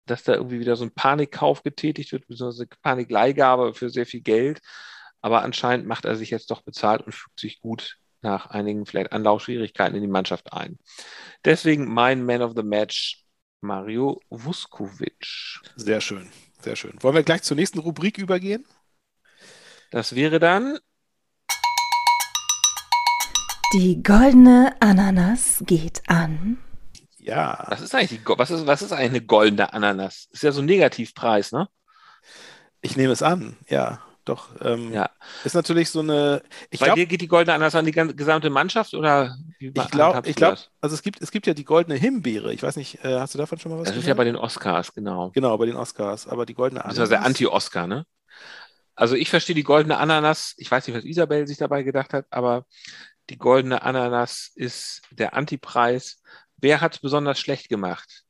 [0.05, 4.61] dass da irgendwie wieder so ein Panikkauf getätigt wird, beziehungsweise Panikleihgabe für sehr viel Geld.
[5.21, 9.13] Aber anscheinend macht er sich jetzt doch bezahlt und fügt sich gut nach einigen vielleicht
[9.13, 10.77] Anlaufschwierigkeiten in die Mannschaft ein.
[11.45, 13.23] Deswegen mein Man of the Match,
[13.61, 15.61] Mario Vuskovic.
[15.75, 17.01] Sehr schön, sehr schön.
[17.01, 18.65] Wollen wir gleich zur nächsten Rubrik übergehen?
[19.91, 20.77] Das wäre dann.
[23.73, 26.57] Die goldene Ananas geht an.
[27.17, 27.65] Ja.
[27.67, 30.27] Was ist eigentlich, die, was ist, was ist eigentlich eine goldene Ananas?
[30.31, 31.67] Ist ja so ein Negativpreis, ne?
[32.81, 34.03] Ich nehme es an, ja.
[34.25, 35.11] Doch, ähm, ja.
[35.43, 36.41] ist natürlich so eine.
[36.71, 39.91] Ich Bei glaub, dir geht die goldene Ananas an die gesamte Mannschaft oder wie Ich
[39.91, 42.51] glaube, ich glaube, also es gibt, es gibt ja die goldene Himbeere.
[42.51, 44.03] Ich weiß nicht, äh, hast du davon schon mal was Das gehört?
[44.03, 45.29] ist ja bei den Oscars, genau.
[45.29, 46.27] Genau, bei den Oscars.
[46.27, 46.97] Aber die goldene Ananas.
[46.97, 48.05] Das ist ja Anti-Oscar, ne?
[48.95, 50.55] Also ich verstehe die goldene Ananas.
[50.57, 52.65] Ich weiß nicht, was Isabel sich dabei gedacht hat, aber
[53.29, 56.21] die goldene Ananas ist der Antipreis.
[56.57, 58.24] Wer hat es besonders schlecht gemacht?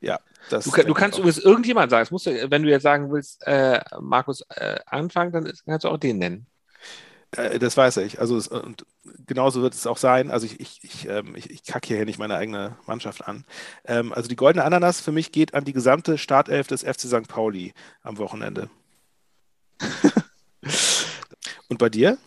[0.00, 0.18] Ja,
[0.50, 0.64] das.
[0.64, 2.08] Du, du kannst übrigens irgendjemand sagen.
[2.10, 5.98] musst du, wenn du jetzt sagen willst, äh, Markus, äh, anfangen, dann kannst du auch
[5.98, 6.46] den nennen.
[7.36, 8.20] Äh, das weiß ich.
[8.20, 8.86] Also es, und
[9.26, 10.30] genauso wird es auch sein.
[10.30, 13.44] Also ich, ich, ich, ähm, ich, ich kacke hier nicht meine eigene Mannschaft an.
[13.84, 17.28] Ähm, also die goldene Ananas für mich geht an die gesamte Startelf des FC St.
[17.28, 17.72] Pauli
[18.02, 18.70] am Wochenende.
[21.68, 22.18] und bei dir?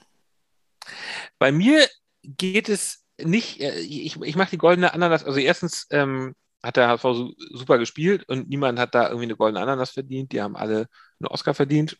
[1.39, 1.88] Bei mir
[2.23, 6.89] geht es nicht, äh, ich, ich mache die goldene Ananas, also erstens ähm, hat der
[6.89, 10.32] HSV super gespielt und niemand hat da irgendwie eine goldene Ananas verdient.
[10.32, 10.88] Die haben alle
[11.20, 11.98] einen Oscar verdient.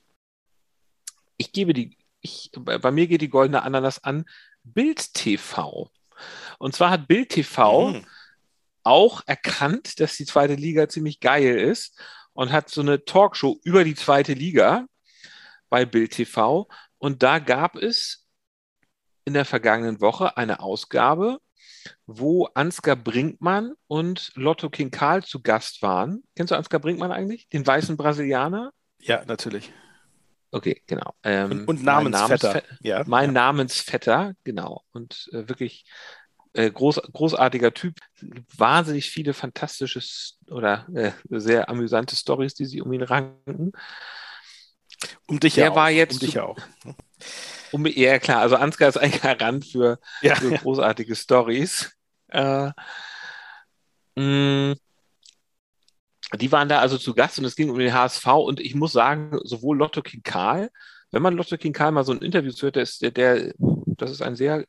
[1.38, 4.26] Ich gebe die, ich, bei mir geht die goldene Ananas an
[4.64, 5.92] Bild TV.
[6.58, 8.06] Und zwar hat Bild TV mhm.
[8.84, 12.00] auch erkannt, dass die zweite Liga ziemlich geil ist
[12.34, 14.86] und hat so eine Talkshow über die zweite Liga
[15.70, 16.68] bei Bild TV.
[16.98, 18.26] Und da gab es
[19.26, 21.40] in der vergangenen Woche eine Ausgabe
[22.06, 26.24] wo Ansgar Brinkmann und Lotto King Karl zu Gast waren.
[26.36, 27.48] Kennst du Ansgar Brinkmann eigentlich?
[27.50, 28.72] Den weißen Brasilianer?
[29.00, 29.72] Ja, natürlich.
[30.52, 31.14] Okay, genau.
[31.24, 32.48] Ähm, und, und, Namensvetter.
[32.48, 33.32] Mein, Namensvetter, ja, mein ja.
[33.32, 34.82] Namensvetter, genau.
[34.92, 35.86] Und äh, wirklich
[36.54, 38.00] äh, groß, großartiger Typ.
[38.56, 40.02] Wahnsinnig viele fantastische
[40.50, 43.72] oder äh, sehr amüsante Stories, die sie um ihn ranken.
[45.28, 46.58] Um dich Der ja war jetzt um dich auch.
[47.72, 48.42] Um, ja, klar.
[48.42, 51.92] Also Ansgar ist ein Garant für, ja, für großartige Stories.
[52.30, 52.72] Äh,
[54.16, 54.76] mh, mm,
[56.36, 58.92] die waren da also zu Gast und es ging um den HSV und ich muss
[58.92, 60.70] sagen, sowohl Lotto King Karl,
[61.12, 64.12] wenn man Lotto King Karl mal so ein Interview hört, der ist, der, der, das
[64.12, 64.66] ist ein sehr,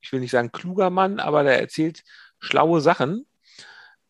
[0.00, 2.04] ich will nicht sagen kluger Mann, aber der erzählt
[2.38, 3.26] schlaue Sachen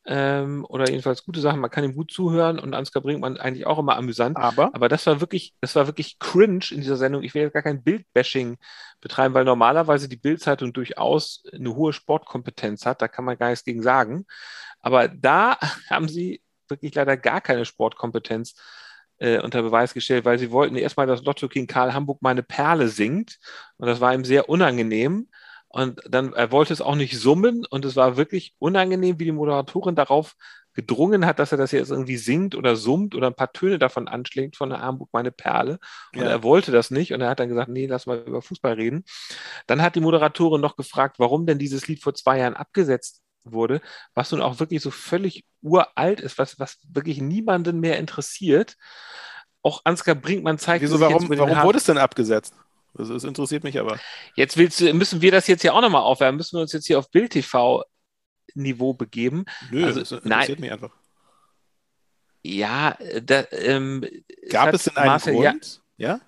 [0.05, 1.61] ähm, oder jedenfalls gute Sachen.
[1.61, 4.37] Man kann ihm gut zuhören und Ansgar bringt man eigentlich auch immer amüsant.
[4.37, 7.23] Aber, aber das war wirklich, das war wirklich cringe in dieser Sendung.
[7.23, 8.59] Ich will jetzt gar kein Bildbashing
[9.01, 13.01] betreiben, weil normalerweise die Bildzeitung durchaus eine hohe Sportkompetenz hat.
[13.01, 14.27] Da kann man gar nichts gegen sagen.
[14.81, 15.59] Aber da
[15.91, 18.55] haben sie wirklich leider gar keine Sportkompetenz
[19.19, 22.89] äh, unter Beweis gestellt, weil sie wollten erstmal, dass Lotto King Karl Hamburg meine Perle
[22.89, 23.39] singt.
[23.77, 25.29] Und das war ihm sehr unangenehm.
[25.73, 29.33] Und dann, er wollte es auch nicht summen und es war wirklich unangenehm, wie die
[29.33, 30.35] Moderatorin darauf
[30.75, 34.09] gedrungen hat, dass er das jetzt irgendwie singt oder summt oder ein paar Töne davon
[34.09, 35.79] anschlägt von der Hamburg meine Perle.
[36.15, 36.29] Und ja.
[36.29, 39.05] er wollte das nicht und er hat dann gesagt, nee, lass mal über Fußball reden.
[39.67, 43.81] Dann hat die Moderatorin noch gefragt, warum denn dieses Lied vor zwei Jahren abgesetzt wurde,
[44.15, 48.77] was nun auch wirklich so völlig uralt ist, was, was wirklich niemanden mehr interessiert.
[49.63, 52.55] Auch Ansgar Brinkmann zeigt Wieso, warum, warum wurde es denn abgesetzt?
[52.95, 53.99] Also es interessiert mich aber.
[54.35, 56.87] Jetzt willst du, müssen wir das jetzt ja auch nochmal aufwärmen, müssen wir uns jetzt
[56.87, 57.85] hier auf Bild TV
[58.55, 59.45] Niveau begeben.
[59.71, 60.95] Nö, also, das interessiert nein, mich einfach.
[62.43, 64.05] Ja, da, ähm,
[64.51, 65.81] gab es denn einen Marcel, Grund?
[65.97, 66.21] Ja?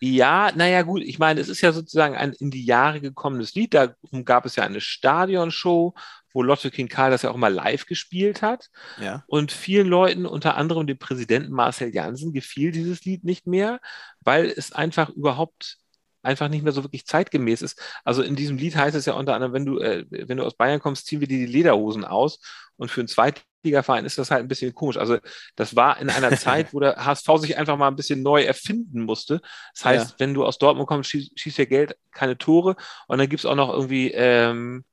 [0.00, 3.72] Ja, naja, gut, ich meine, es ist ja sozusagen ein in die Jahre gekommenes Lied.
[3.72, 5.94] Darum gab es ja eine Stadionshow,
[6.32, 8.68] wo Lotte King Karl das ja auch mal live gespielt hat.
[9.00, 9.24] Ja.
[9.26, 13.80] Und vielen Leuten, unter anderem dem Präsidenten Marcel Janssen, gefiel dieses Lied nicht mehr,
[14.20, 15.78] weil es einfach überhaupt
[16.24, 17.80] einfach nicht mehr so wirklich zeitgemäß ist.
[18.04, 20.56] Also in diesem Lied heißt es ja unter anderem, wenn du, äh, wenn du aus
[20.56, 22.40] Bayern kommst, ziehen wir dir die Lederhosen aus.
[22.76, 24.96] Und für einen Zweitligaverein ist das halt ein bisschen komisch.
[24.96, 25.18] Also
[25.56, 29.02] das war in einer Zeit, wo der HSV sich einfach mal ein bisschen neu erfinden
[29.02, 29.40] musste.
[29.74, 30.16] Das heißt, ja.
[30.18, 32.76] wenn du aus Dortmund kommst, schießt, schießt ja Geld keine Tore.
[33.06, 34.84] Und dann gibt es auch noch irgendwie, ähm,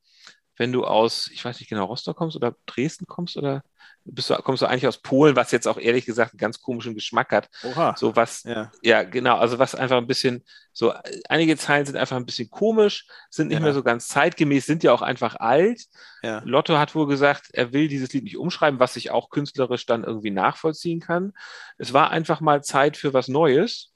[0.57, 3.63] wenn du aus, ich weiß nicht genau, Rostock kommst oder Dresden kommst oder
[4.03, 6.95] bist du, kommst du eigentlich aus Polen, was jetzt auch ehrlich gesagt einen ganz komischen
[6.95, 7.49] Geschmack hat.
[7.63, 7.95] Oha.
[7.97, 8.71] So was, ja.
[8.81, 10.93] ja, genau, also was einfach ein bisschen, so
[11.29, 13.63] einige Zeilen sind einfach ein bisschen komisch, sind nicht ja.
[13.63, 15.83] mehr so ganz zeitgemäß, sind ja auch einfach alt.
[16.23, 16.41] Ja.
[16.45, 20.03] Lotto hat wohl gesagt, er will dieses Lied nicht umschreiben, was ich auch künstlerisch dann
[20.03, 21.33] irgendwie nachvollziehen kann.
[21.77, 23.93] Es war einfach mal Zeit für was Neues.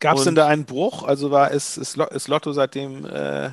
[0.00, 1.02] Gab es denn da einen Bruch?
[1.02, 3.50] Also war es, ist, ist Lotto seitdem äh,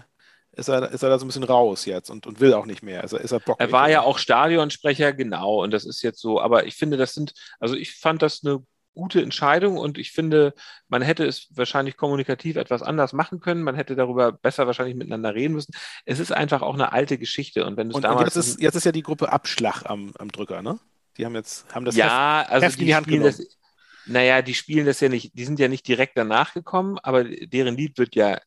[0.56, 2.84] ist er, ist er da so ein bisschen raus jetzt und, und will auch nicht
[2.84, 3.02] mehr.
[3.02, 6.66] Also ist er Er war ja auch Stadionsprecher, genau, und das ist jetzt so, aber
[6.66, 8.64] ich finde, das sind, also ich fand das eine
[8.96, 10.54] gute Entscheidung und ich finde,
[10.88, 15.36] man hätte es wahrscheinlich kommunikativ etwas anders machen können, man hätte darüber besser wahrscheinlich miteinander
[15.36, 15.74] reden müssen.
[16.06, 18.34] Es ist einfach auch eine alte Geschichte und wenn du damals.
[18.34, 20.80] Jetzt ist, jetzt ist ja die Gruppe Abschlag am, am Drücker, ne?
[21.18, 23.36] Die haben jetzt, haben das ja, Heft, also Heft in die Hand genommen.
[23.38, 23.58] Das,
[24.06, 27.76] naja, die spielen das ja nicht, die sind ja nicht direkt danach gekommen, aber deren
[27.76, 28.40] Lied wird ja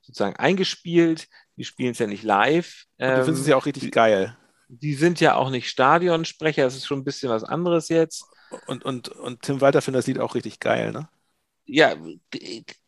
[0.00, 1.28] sozusagen eingespielt.
[1.56, 2.84] Die spielen es ja nicht live.
[2.98, 4.36] Und du findest es ja auch richtig die, geil.
[4.68, 8.24] Die sind ja auch nicht Stadionsprecher, das ist schon ein bisschen was anderes jetzt.
[8.66, 11.08] Und, und, und Tim Walter findet das Lied auch richtig geil, ne?
[11.66, 11.96] Ja,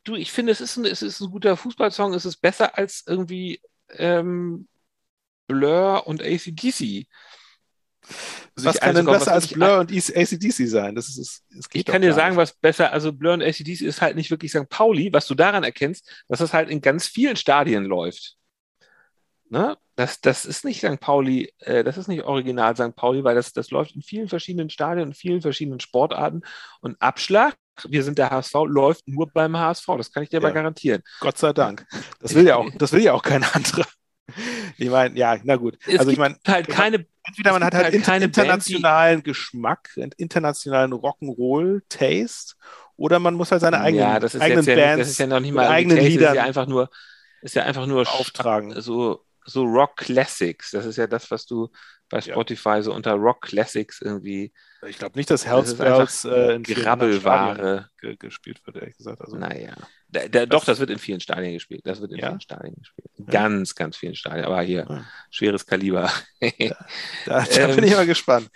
[0.05, 3.05] du, ich finde, es ist ein, es ist ein guter Fußballsong, es ist besser als
[3.07, 4.69] irgendwie ähm,
[5.47, 7.07] Blur und ACDC.
[8.57, 10.95] Was kann denn besser als Blur und ACDC sein?
[10.95, 12.39] Das ist, das ich kann dir sagen, nicht.
[12.39, 14.69] was besser, also Blur und ACDC ist halt nicht wirklich St.
[14.69, 18.36] Pauli, was du daran erkennst, dass es halt in ganz vielen Stadien läuft.
[19.49, 19.77] Ne?
[19.95, 21.01] Das, das ist nicht St.
[21.01, 22.97] Pauli, äh, das ist nicht original St.
[22.97, 26.43] Pauli, weil das, das läuft in vielen verschiedenen Stadien, in vielen verschiedenen Sportarten.
[26.81, 27.57] Und Abschlag,
[27.89, 29.87] wir sind der HSV, läuft nur beim HSV.
[29.97, 30.43] Das kann ich dir ja.
[30.43, 31.03] aber garantieren.
[31.21, 31.87] Gott sei Dank.
[32.21, 33.87] Das will ja auch, das will ja auch kein anderer.
[34.77, 35.79] Ich meine, ja, na gut.
[35.87, 39.91] Es also ich meine, halt keine, entweder man hat halt, halt keine internationalen Band, Geschmack,
[40.17, 42.55] internationalen Rock'n'Roll-Taste,
[42.97, 45.27] oder man muss halt seine eigenen, ja, das ist eigenen Bands, ja, das ist ja
[45.27, 46.91] noch nicht mal eigenen Lieder, ist ja einfach nur,
[47.43, 48.81] ist ja einfach nur auftragen.
[48.81, 50.73] So, so Rock Classics.
[50.73, 51.71] Das ist ja das, was du
[52.09, 52.83] bei Spotify ja.
[52.83, 54.53] so unter Rock Classics irgendwie.
[54.87, 59.21] Ich glaube nicht, dass Hells Bells äh, in Grabbelware gespielt wird, ehrlich gesagt.
[59.21, 59.75] Also, naja.
[60.09, 61.81] Da, da, doch, das wird in vielen Stadien gespielt.
[61.85, 62.29] Das wird in ja?
[62.29, 63.09] vielen Stadien gespielt.
[63.17, 64.45] In ganz, ganz vielen Stadien.
[64.45, 65.05] Aber hier, ja.
[65.31, 66.09] schweres Kaliber.
[66.41, 66.49] da,
[67.27, 68.49] da, da bin ich mal gespannt.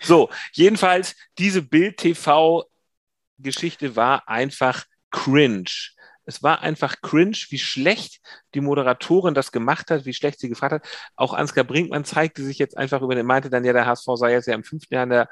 [0.00, 5.91] so, jedenfalls, diese Bild-TV-Geschichte war einfach cringe.
[6.24, 8.20] Es war einfach cringe, wie schlecht
[8.54, 10.86] die Moderatorin das gemacht hat, wie schlecht sie gefragt hat.
[11.16, 14.32] Auch Ansgar Brinkmann zeigte sich jetzt einfach über den, meinte dann ja, der HSV sei
[14.32, 15.28] jetzt ja im fünften Jahr in der,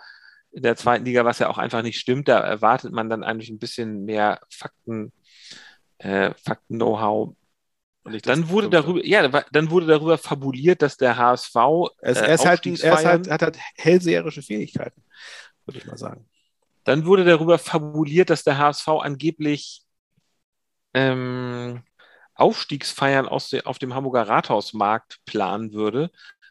[0.52, 2.28] in der zweiten Liga, was ja auch einfach nicht stimmt.
[2.28, 5.12] Da erwartet man dann eigentlich ein bisschen mehr Fakten,
[5.98, 7.34] äh, Fakten-Know-how.
[8.22, 11.54] Dann wurde darüber, ja, dann wurde darüber fabuliert, dass der HSV.
[11.98, 15.04] Es, äh, er, ist halt, er ist halt, hat halt hellseherische Fähigkeiten,
[15.66, 16.26] würde ich mal sagen.
[16.84, 19.84] Dann wurde darüber fabuliert, dass der HSV angeblich
[20.94, 21.82] ähm,
[22.34, 26.10] Aufstiegsfeiern aus de, auf dem Hamburger Rathausmarkt planen würde,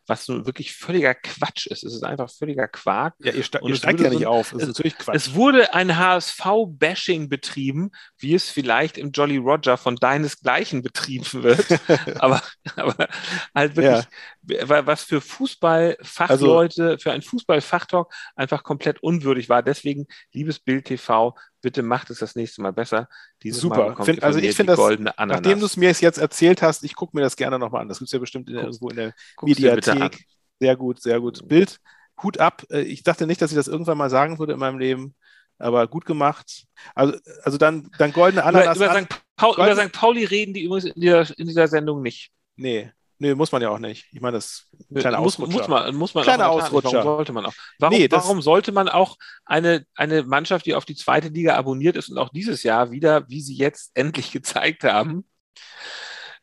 [0.09, 1.83] was nun wirklich völliger Quatsch ist.
[1.83, 3.15] Es ist einfach völliger Quark.
[3.19, 4.53] Ja, ihr, ste ihr steigt ja nicht so, auf.
[4.53, 4.79] Es.
[5.13, 11.65] Es wurde ein HSV-Bashing betrieben, wie es vielleicht im Jolly Roger von deinesgleichen betrieben wird.
[12.19, 12.41] aber,
[12.75, 13.07] aber
[13.55, 14.05] halt wirklich.
[14.49, 19.63] Was für Fußballfachleute, also, für einen Fußballfachtalk einfach komplett unwürdig war.
[19.63, 23.07] Deswegen, liebes Bild TV, bitte macht es das nächste Mal besser.
[23.43, 23.95] Dieses Super.
[24.03, 27.21] Find, also ich finde das, nachdem du es mir jetzt erzählt hast, ich gucke mir
[27.21, 27.87] das gerne nochmal an.
[27.87, 30.25] Das gibt es ja bestimmt in, irgendwo in der Mediathek.
[30.59, 31.47] Sehr gut, sehr gut.
[31.47, 31.79] Bild,
[32.21, 32.65] Hut ab.
[32.69, 35.15] Äh, ich dachte nicht, dass ich das irgendwann mal sagen würde in meinem Leben,
[35.57, 36.65] aber gut gemacht.
[36.95, 38.77] Also, also dann, dann goldene Ananas.
[38.77, 39.21] Über, über, St.
[39.35, 39.91] Paul, über St.
[39.93, 42.31] Pauli reden die übrigens in dieser, in dieser Sendung nicht.
[42.55, 44.07] Nee, Nee, muss man ja auch nicht.
[44.13, 45.57] Ich meine, das ist ein kleiner muss, Ausrutscher.
[45.59, 46.93] Muss man, muss man kleiner Ausrutscher.
[46.93, 47.53] Warum sollte man auch?
[47.77, 51.97] Warum, nee, warum sollte man auch eine, eine Mannschaft, die auf die zweite Liga abonniert
[51.97, 55.27] ist und auch dieses Jahr wieder, wie sie jetzt endlich gezeigt haben,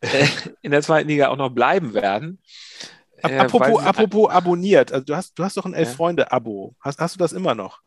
[0.01, 0.27] äh,
[0.61, 2.43] in der zweiten Liga auch noch bleiben werden?
[3.23, 6.77] Äh, apropos, apropos abonniert, also du hast, du hast doch ein Elf-Freunde-Abo.
[6.81, 7.81] Hast, hast du das immer noch?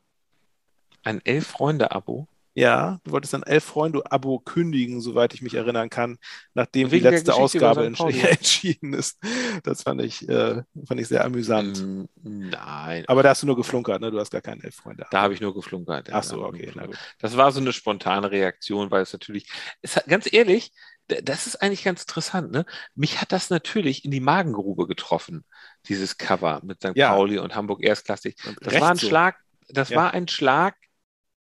[1.03, 2.27] Ein Elf-Freunde-Abo?
[2.59, 6.17] Ja, du wolltest ein Elf-Freunde-Abo kündigen, soweit ich mich erinnern kann,
[6.53, 7.85] nachdem Wegen die letzte Ausgabe
[8.29, 9.17] entschieden ist.
[9.63, 11.81] Das fand ich, äh, fand ich sehr amüsant.
[11.81, 13.05] Mm, nein.
[13.07, 14.11] Aber da hast du nur geflunkert, ne?
[14.11, 15.05] Du hast gar keinen Elf-Freunde.
[15.09, 16.09] Da habe ich nur geflunkert.
[16.09, 16.69] Ja, Ach so, okay.
[16.75, 16.97] Na gut.
[17.19, 19.47] Das war so eine spontane Reaktion, weil es natürlich,
[19.81, 20.73] es hat, ganz ehrlich,
[21.07, 22.51] das ist eigentlich ganz interessant.
[22.51, 22.65] Ne?
[22.93, 25.45] Mich hat das natürlich in die Magengrube getroffen,
[25.87, 26.91] dieses Cover mit St.
[26.95, 27.13] Ja.
[27.13, 28.35] Pauli und Hamburg Erstklassig.
[28.59, 29.07] Das war ein so.
[29.07, 29.37] Schlag,
[29.69, 29.95] das ja.
[29.95, 30.75] war ein Schlag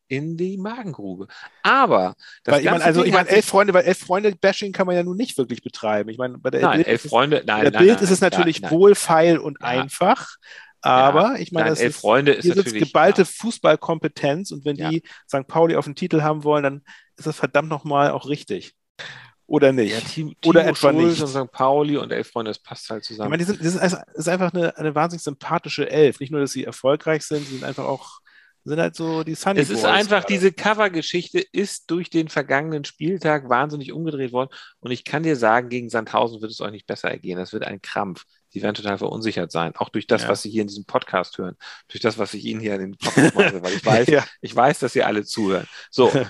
[0.08, 1.28] in die Magengrube.
[1.64, 4.88] Aber das weil, ich meine, also ich meine, elf Freunde, weil elf Freunde Bashing kann
[4.88, 6.10] man ja nun nicht wirklich betreiben.
[6.10, 8.22] Ich meine, bei der nein, Bild elf Freunde, nein, der nein, Bild nein, ist es
[8.22, 9.68] natürlich nein, wohlfeil und ja.
[9.68, 10.38] einfach.
[10.82, 13.28] Aber ich meine, das ist, Freunde ist hier sitzt geballte ja.
[13.28, 15.48] Fußballkompetenz und wenn die St.
[15.48, 16.84] Pauli auf den Titel haben wollen, dann
[17.18, 18.76] ist das verdammt nochmal auch richtig.
[19.48, 19.94] Oder nicht?
[19.94, 21.22] Ja, Team, Oder Timo etwa Schulz nicht.
[21.22, 21.52] und St.
[21.52, 23.34] Pauli und Elf Freunde, das passt halt zusammen.
[23.34, 26.20] Ich meine, die sind, also, ist einfach eine, eine wahnsinnig sympathische Elf.
[26.20, 28.22] Nicht nur, dass sie erfolgreich sind, sie sind einfach auch
[28.66, 30.34] sind halt so die Sunny Es ist Boys einfach, gerade.
[30.34, 34.50] diese Covergeschichte ist durch den vergangenen Spieltag wahnsinnig umgedreht worden.
[34.80, 37.38] Und ich kann dir sagen, gegen Sandhausen wird es euch nicht besser ergehen.
[37.38, 38.24] Das wird ein Krampf.
[38.50, 39.76] Sie werden total verunsichert sein.
[39.76, 40.30] Auch durch das, ja.
[40.30, 41.56] was Sie hier in diesem Podcast hören.
[41.90, 43.62] Durch das, was ich Ihnen hier in den Podcast mache.
[43.62, 44.26] Weil ich weiß, ja.
[44.42, 45.68] ich weiß, dass Sie alle zuhören.
[45.92, 46.12] So.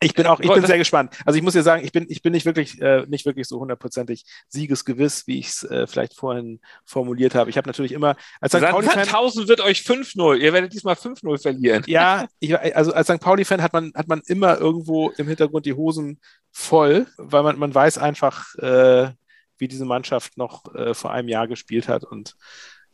[0.00, 1.16] Ich bin auch, ich bin sehr gespannt.
[1.24, 3.58] Also ich muss ja sagen, ich bin, ich bin nicht wirklich, äh, nicht wirklich so
[3.58, 7.50] hundertprozentig siegesgewiss, wie ich es äh, vielleicht vorhin formuliert habe.
[7.50, 8.60] Ich habe natürlich immer als St.
[8.60, 8.98] Pauli Fan.
[9.00, 10.36] 1000 wird euch 5-0.
[10.36, 11.82] Ihr werdet diesmal 5-0 verlieren.
[11.86, 13.20] Ja, ich, also als St.
[13.20, 16.20] Pauli-Fan hat man, hat man immer irgendwo im Hintergrund die Hosen
[16.52, 19.10] voll, weil man, man weiß einfach, äh,
[19.58, 22.36] wie diese Mannschaft noch äh, vor einem Jahr gespielt hat und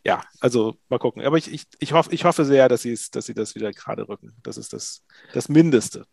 [0.07, 1.23] ja, also mal gucken.
[1.23, 4.37] Aber ich, ich, ich, hoffe, ich hoffe sehr, dass, dass sie das wieder gerade rücken.
[4.43, 6.07] Das ist das, das Mindeste.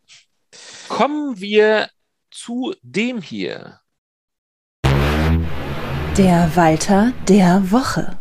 [0.89, 1.89] Kommen wir
[2.29, 3.79] zu dem hier.
[6.17, 8.17] Der Walter der Woche.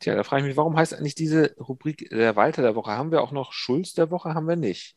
[0.00, 2.92] Tja, da frage ich mich, warum heißt eigentlich diese Rubrik der Walter der Woche?
[2.92, 4.34] Haben wir auch noch Schulz der Woche?
[4.34, 4.96] Haben wir nicht.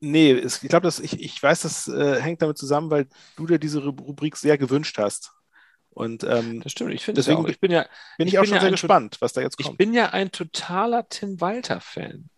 [0.00, 3.58] Nee, es, ich glaube, ich, ich weiß, das äh, hängt damit zusammen, weil du dir
[3.58, 5.32] diese Rubrik sehr gewünscht hast.
[5.90, 8.54] Und ähm, das stimmt, ich finde deswegen, ich bin ja, bin ich, ich auch schon
[8.54, 9.70] ja sehr gespannt, was da jetzt kommt.
[9.70, 12.30] Ich bin ja ein totaler Tim Walter-Fan.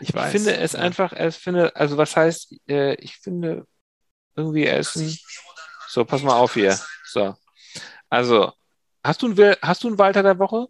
[0.00, 0.80] Ich, weiß, ich finde es ja.
[0.80, 3.66] einfach, ich finde, also was heißt, äh, ich finde
[4.36, 5.16] irgendwie, er ist ein.
[5.88, 6.78] So, pass mal auf hier.
[7.04, 7.34] So.
[8.08, 8.52] Also,
[9.02, 10.68] hast du einen, hast du einen Walter der Woche?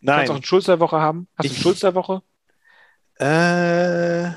[0.00, 0.16] Nein.
[0.16, 1.28] Kannst du auch einen Schulz der Woche haben?
[1.36, 2.22] Hast ich, du einen Schulz der Woche?
[3.18, 4.30] Äh,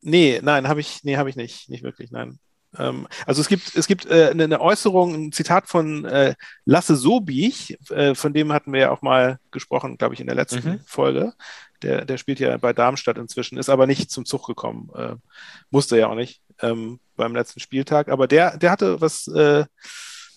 [0.00, 1.68] nee, nein, habe ich, nee, habe ich nicht.
[1.68, 2.38] Nicht wirklich, nein.
[2.78, 7.78] Ähm, also es gibt, es gibt äh, eine, Äußerung, ein Zitat von äh, Lasse Sobich,
[7.90, 10.80] äh, von dem hatten wir ja auch mal gesprochen, glaube ich, in der letzten mhm.
[10.86, 11.34] Folge.
[11.82, 14.90] Der, der spielt ja bei Darmstadt inzwischen, ist aber nicht zum Zug gekommen.
[14.94, 15.16] Äh,
[15.70, 18.08] musste ja auch nicht ähm, beim letzten Spieltag.
[18.08, 19.64] Aber der, der hatte was äh,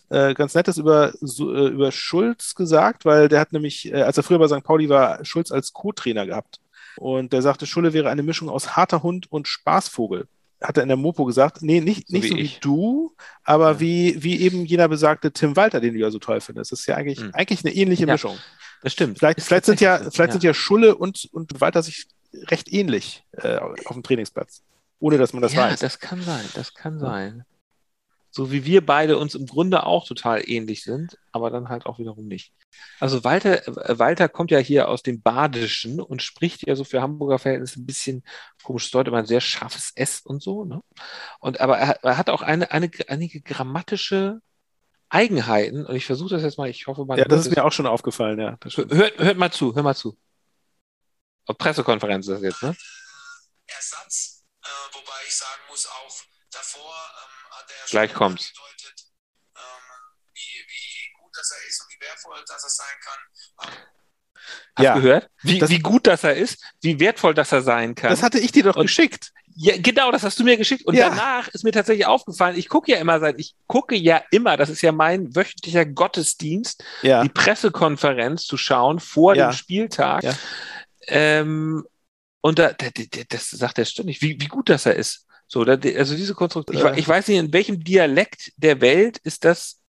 [0.10, 4.24] äh, ganz Nettes über, äh, über Schulz gesagt, weil der hat nämlich, äh, als er
[4.24, 4.64] früher bei St.
[4.64, 6.60] Pauli war, Schulz als Co-Trainer gehabt.
[6.98, 10.28] Und der sagte, Schulle wäre eine Mischung aus harter Hund und Spaßvogel
[10.62, 13.74] hat er in der Mopo gesagt, nee, nicht, so, nicht wie, so wie du, aber
[13.74, 13.80] ja.
[13.80, 16.72] wie, wie eben jener besagte Tim Walter, den du ja so toll findest.
[16.72, 17.32] Das ist ja eigentlich, mhm.
[17.34, 18.38] eigentlich eine ähnliche ja, Mischung.
[18.82, 19.20] Das stimmt.
[19.20, 20.32] Vielleicht, vielleicht sind ja, vielleicht ja.
[20.32, 24.62] sind ja Schulle und, und Walter sich recht ähnlich äh, auf dem Trainingsplatz.
[25.00, 25.80] ohne dass man das ja, weiß.
[25.80, 27.46] Das kann sein, das kann sein.
[28.36, 32.00] So wie wir beide uns im Grunde auch total ähnlich sind, aber dann halt auch
[32.00, 32.52] wiederum nicht.
[33.00, 37.02] Also Walter, äh, Walter kommt ja hier aus dem Badischen und spricht ja so für
[37.02, 38.26] Hamburger Verhältnisse ein bisschen
[38.62, 40.66] komisch, deutet immer ein sehr scharfes S und so.
[40.66, 40.82] Ne?
[41.40, 44.42] Und aber er, er hat auch eine, eine, einige grammatische
[45.08, 47.18] Eigenheiten und ich versuche das jetzt mal, ich hoffe mal.
[47.18, 48.58] Ja, das ist mir auch schon aufgefallen, ja.
[48.62, 50.18] Hört, hört mal zu, hör mal zu.
[51.46, 52.76] Auf Pressekonferenz ist das jetzt, ne?
[53.66, 56.12] Ersatz, äh, wobei ich sagen muss, auch
[56.52, 57.35] davor ähm,
[57.90, 58.54] Gleich kommt's.
[59.56, 59.62] Ähm,
[60.34, 63.20] wie, wie gut dass er ist und wie wertvoll dass er sein kann.
[63.64, 63.88] Ähm,
[64.76, 65.30] Hast ja, gehört?
[65.42, 68.10] Wie, das, wie gut dass er ist, wie wertvoll dass er sein kann.
[68.10, 69.32] Das hatte ich dir doch und, geschickt.
[69.56, 70.86] Ja, genau, das hast du mir geschickt.
[70.86, 71.10] Und ja.
[71.10, 74.70] danach ist mir tatsächlich aufgefallen, ich gucke ja immer seit, ich gucke ja immer, das
[74.70, 77.24] ist ja mein wöchentlicher Gottesdienst, ja.
[77.24, 79.48] die Pressekonferenz zu schauen vor ja.
[79.48, 80.26] dem Spieltag.
[81.08, 81.86] Ähm,
[82.42, 82.76] und da,
[83.30, 85.25] das sagt er ständig, wie, wie gut das er ist.
[85.48, 89.82] So, also diese Konstruktion, ich, ich, weiß nicht, in welchem Dialekt der Welt ist das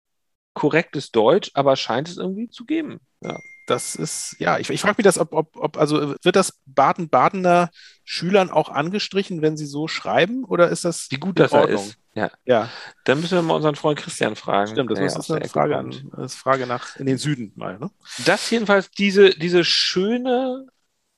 [0.53, 3.01] korrektes Deutsch, aber scheint es irgendwie zu geben.
[3.23, 6.61] Ja das ist, ja, ich, ich frage mich das, ob, ob, ob, also wird das
[6.67, 7.71] Baden-Badener
[8.05, 11.97] Schülern auch angestrichen, wenn sie so schreiben, oder ist das Wie gut das ist.
[12.15, 12.31] Ja.
[12.45, 12.71] ja.
[13.05, 14.73] Dann müssen wir mal unseren Freund Christian fragen.
[14.73, 17.79] Stimmt, das ist eine Frage, an, das Frage nach in den Süden mal.
[17.79, 17.91] Ne?
[18.25, 20.67] Das jedenfalls, diese, diese schöne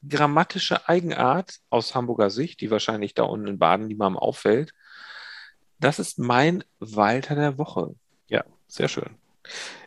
[0.08, 4.72] grammatische Eigenart aus Hamburger Sicht, die wahrscheinlich da unten in Baden niemandem auffällt,
[5.78, 7.94] das ist mein Walter der Woche.
[8.28, 9.16] Ja, sehr schön.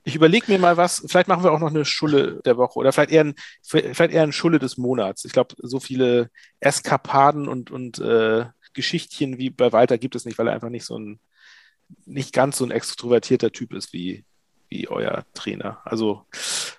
[0.03, 2.93] Ich überlege mir mal was, vielleicht machen wir auch noch eine Schulle der Woche oder
[2.93, 5.25] vielleicht eher ein, vielleicht eher eine Schulle des Monats.
[5.25, 10.37] Ich glaube, so viele Eskapaden und, und äh, Geschichtchen wie bei Walter gibt es nicht,
[10.37, 11.19] weil er einfach nicht so ein,
[12.05, 14.25] nicht ganz so ein extrovertierter Typ ist wie,
[14.69, 15.81] wie euer Trainer.
[15.83, 16.25] Also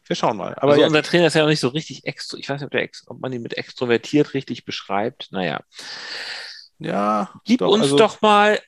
[0.06, 0.54] wir schauen mal.
[0.54, 2.66] Aber also ja, unser Trainer ist ja auch nicht so richtig extro, ich weiß nicht,
[2.66, 5.32] ob, der, ob man ihn mit extrovertiert richtig beschreibt.
[5.32, 5.60] Naja.
[6.78, 7.32] Ja.
[7.44, 8.60] Gib doch, uns also, doch mal,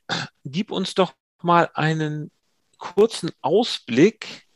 [0.45, 2.31] gib uns doch mal einen
[2.79, 4.47] kurzen Ausblick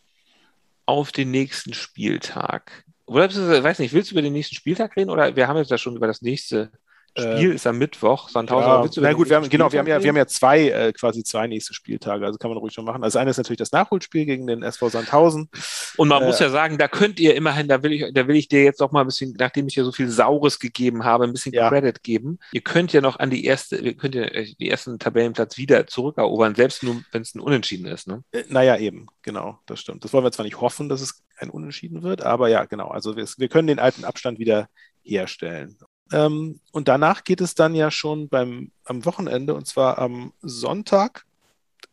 [0.84, 2.84] auf den nächsten Spieltag.
[3.06, 3.30] Oder,
[3.62, 5.96] weiß nicht, willst du über den nächsten Spieltag reden oder wir haben jetzt ja schon
[5.96, 6.72] über das nächste
[7.18, 8.28] Spiel äh, ist am Mittwoch.
[8.28, 9.02] Sandhausen.
[9.02, 11.24] Ja, na gut, wir haben, genau, wir haben, ja, wir haben ja zwei, äh, quasi
[11.24, 13.02] zwei nächste Spieltage, also kann man ruhig schon machen.
[13.02, 15.48] Also eine ist natürlich das Nachholspiel gegen den SV Sandhausen.
[15.96, 18.36] Und man äh, muss ja sagen, da könnt ihr immerhin, da will ich, da will
[18.36, 21.24] ich dir jetzt auch mal ein bisschen, nachdem ich ja so viel Saures gegeben habe,
[21.24, 21.68] ein bisschen ja.
[21.68, 22.38] Credit geben.
[22.52, 26.54] Ihr könnt ja noch an die erste, ihr könnt ja die ersten Tabellenplatz wieder zurückerobern,
[26.54, 28.06] selbst nur, wenn es ein Unentschieden ist.
[28.06, 28.22] Ne?
[28.32, 30.04] Äh, naja, eben, genau, das stimmt.
[30.04, 32.88] Das wollen wir zwar nicht hoffen, dass es ein Unentschieden wird, aber ja, genau.
[32.88, 34.68] Also wir, wir können den alten Abstand wieder
[35.02, 35.76] herstellen.
[36.12, 41.24] Ähm, und danach geht es dann ja schon beim, am Wochenende und zwar am Sonntag.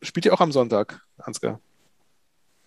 [0.02, 1.60] Spielt ihr auch am Sonntag, Ansgar?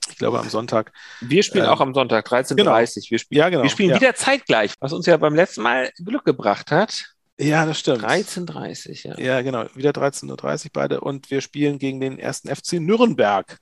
[0.09, 0.93] Ich glaube am Sonntag.
[1.21, 2.75] Wir spielen ähm, auch am Sonntag, 13.30 genau.
[2.75, 3.63] Wir spielen, ja, genau.
[3.63, 3.95] wir spielen ja.
[3.97, 7.15] wieder zeitgleich, was uns ja beim letzten Mal Glück gebracht hat.
[7.39, 8.03] Ja, das stimmt.
[8.03, 9.19] 13.30 ja.
[9.19, 9.65] Ja, genau.
[9.75, 11.01] Wieder 13.30 Uhr beide.
[11.01, 13.59] Und wir spielen gegen den ersten FC Nürnberg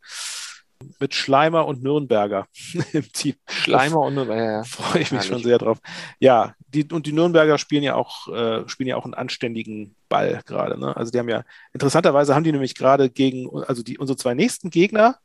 [0.99, 2.47] mit Schleimer und Nürnberger
[2.93, 3.35] im Team.
[3.47, 4.63] Schleimer und Nürnberger, ja.
[4.63, 5.27] Freue ich mich Herrlich.
[5.27, 5.79] schon sehr drauf.
[6.19, 10.41] Ja, die, und die Nürnberger spielen ja auch, äh, spielen ja auch einen anständigen Ball
[10.45, 10.79] gerade.
[10.79, 10.95] Ne?
[10.95, 11.43] Also die haben ja,
[11.73, 15.17] interessanterweise haben die nämlich gerade gegen, also die, unsere zwei nächsten Gegner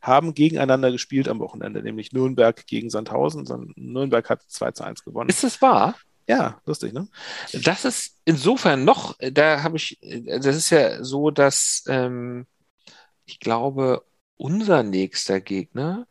[0.00, 3.72] haben gegeneinander gespielt am Wochenende, nämlich Nürnberg gegen Sandhausen.
[3.76, 5.30] Nürnberg hat 2 zu 1 gewonnen.
[5.30, 5.94] Ist das wahr?
[6.28, 7.08] Ja, lustig, ne?
[7.52, 12.46] Das ist insofern noch, da habe ich, das ist ja so, dass ähm,
[13.26, 14.04] ich glaube,
[14.36, 16.06] unser nächster Gegner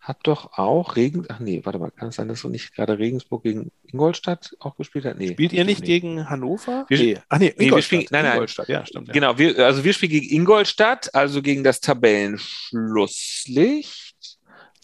[0.00, 1.26] hat doch auch Regen.
[1.28, 4.74] Ach nee, warte mal, kann es sein, dass du nicht gerade Regensburg gegen Ingolstadt auch
[4.76, 5.18] gespielt hat?
[5.18, 5.32] Nee.
[5.32, 6.86] Spielt ihr nicht, nicht, gegen Hannover?
[6.88, 7.18] Wir, nee.
[7.28, 8.32] Ach nee, nee wir spielen, nein, nein.
[8.34, 9.08] Ingolstadt, ja, stimmt.
[9.08, 9.12] Ja.
[9.12, 14.38] Genau, wir, also wir spielen gegen Ingolstadt, also gegen das Tabellenschlusslicht.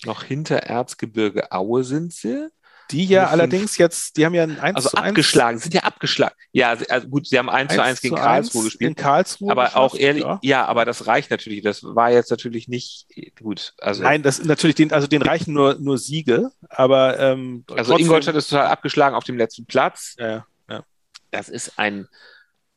[0.04, 2.50] Noch hinter Erzgebirge Aue sind sie.
[2.90, 5.08] Die ja allerdings jetzt, die haben ja ein 1 also zu 1.
[5.08, 6.34] abgeschlagen, sind ja abgeschlagen.
[6.52, 8.90] Ja, also gut, sie haben 1, 1 zu 1 gegen Karlsruhe gespielt.
[8.90, 9.50] In Karlsruhe.
[9.50, 10.38] Aber auch ehrlich, ja.
[10.42, 10.64] ja.
[10.66, 11.62] aber das reicht natürlich.
[11.62, 13.06] Das war jetzt natürlich nicht
[13.40, 13.74] gut.
[13.78, 18.06] Also, Nein, das natürlich den, also den reichen nur, nur Siege, aber ähm, Also trotzdem,
[18.06, 20.14] Ingolstadt ist total abgeschlagen auf dem letzten Platz.
[20.18, 20.84] Ja, ja.
[21.30, 22.06] Das ist ein,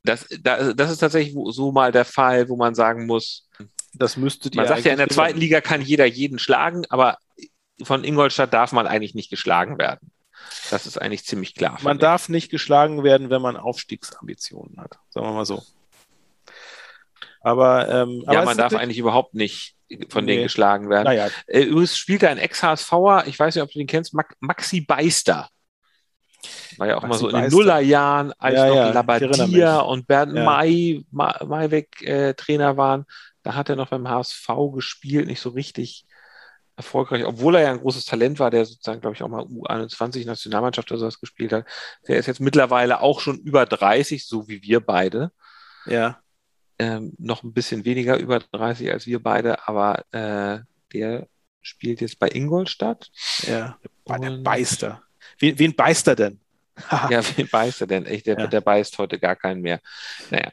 [0.04, 3.48] das, das ist tatsächlich so mal der Fall, wo man sagen muss,
[3.94, 7.18] das müsste Man sagt ja, in der zweiten Liga kann jeder jeden schlagen, aber
[7.84, 10.12] von Ingolstadt darf man eigentlich nicht geschlagen werden.
[10.70, 11.78] Das ist eigentlich ziemlich klar.
[11.82, 14.98] Man darf nicht geschlagen werden, wenn man Aufstiegsambitionen hat.
[15.10, 15.64] Sagen wir mal so.
[17.42, 19.76] Aber, ähm, ja, aber man darf eigentlich überhaupt nicht
[20.10, 20.34] von nee.
[20.34, 21.06] denen geschlagen werden.
[21.06, 21.30] Naja.
[21.46, 25.50] Äh, übrigens spielt da ein Ex-HSVer, ich weiß nicht, ob du den kennst, Maxi Beister.
[26.78, 30.08] War ja auch Maxi mal so in den Nullerjahren, als ja, noch ja, Labadia und
[30.08, 30.44] Bernd ja.
[30.44, 33.06] May, Mayweck äh, Trainer waren.
[33.44, 36.06] Da hat er noch beim HSV gespielt, nicht so richtig
[36.78, 40.26] erfolgreich, obwohl er ja ein großes Talent war, der sozusagen, glaube ich, auch mal U21
[40.26, 41.66] Nationalmannschaft oder sowas gespielt hat.
[42.08, 45.32] Der ist jetzt mittlerweile auch schon über 30, so wie wir beide.
[45.86, 46.20] Ja.
[46.80, 50.60] Ähm, noch ein bisschen weniger über 30 als wir beide, aber äh,
[50.94, 51.28] der
[51.62, 53.10] spielt jetzt bei Ingolstadt.
[53.42, 55.02] Ja, der, der Beister.
[55.40, 56.40] Wen, wen beißt er denn?
[57.10, 58.06] ja, wen beißt er denn?
[58.06, 58.46] Echt, der, ja.
[58.46, 59.82] der beißt heute gar keinen mehr.
[60.30, 60.52] Naja.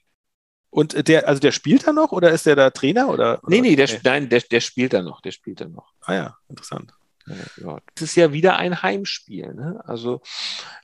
[0.70, 3.08] Und der, also der spielt da noch oder ist der da Trainer?
[3.08, 3.48] Oder, oder?
[3.48, 5.93] Nee, nee, der, nein, der, der spielt da noch, der spielt da noch.
[6.06, 6.92] Ah ja, interessant.
[7.26, 9.54] Ja, das ist ja wieder ein Heimspiel.
[9.54, 9.82] Ne?
[9.86, 10.20] Also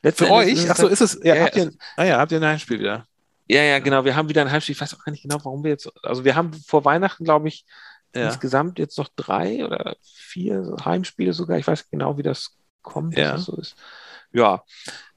[0.02, 0.70] für euch?
[0.70, 1.20] Achso, ist es.
[1.22, 3.06] Ja, ja, habt ihr, ah ja, habt ihr ein Heimspiel wieder?
[3.46, 4.04] Ja, ja, genau.
[4.04, 4.74] Wir haben wieder ein Heimspiel.
[4.74, 5.90] Ich weiß auch gar nicht genau, warum wir jetzt.
[6.02, 7.66] Also wir haben vor Weihnachten, glaube ich,
[8.14, 8.28] ja.
[8.28, 11.58] insgesamt jetzt noch drei oder vier Heimspiele sogar.
[11.58, 13.32] Ich weiß genau, wie das kommt, ja.
[13.32, 13.76] das so ist.
[14.32, 14.62] Ja.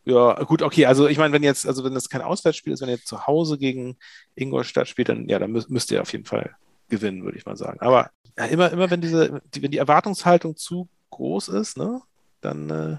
[0.05, 0.85] Ja, gut, okay.
[0.85, 3.57] Also ich meine, wenn jetzt, also wenn das kein Auswärtsspiel ist, wenn ihr zu Hause
[3.57, 3.97] gegen
[4.35, 6.55] Ingolstadt spielt, dann ja, dann müsst, müsst ihr auf jeden Fall
[6.89, 7.79] gewinnen, würde ich mal sagen.
[7.81, 12.01] Aber ja, immer, immer wenn diese, die, wenn die Erwartungshaltung zu groß ist, ne,
[12.41, 12.97] dann äh,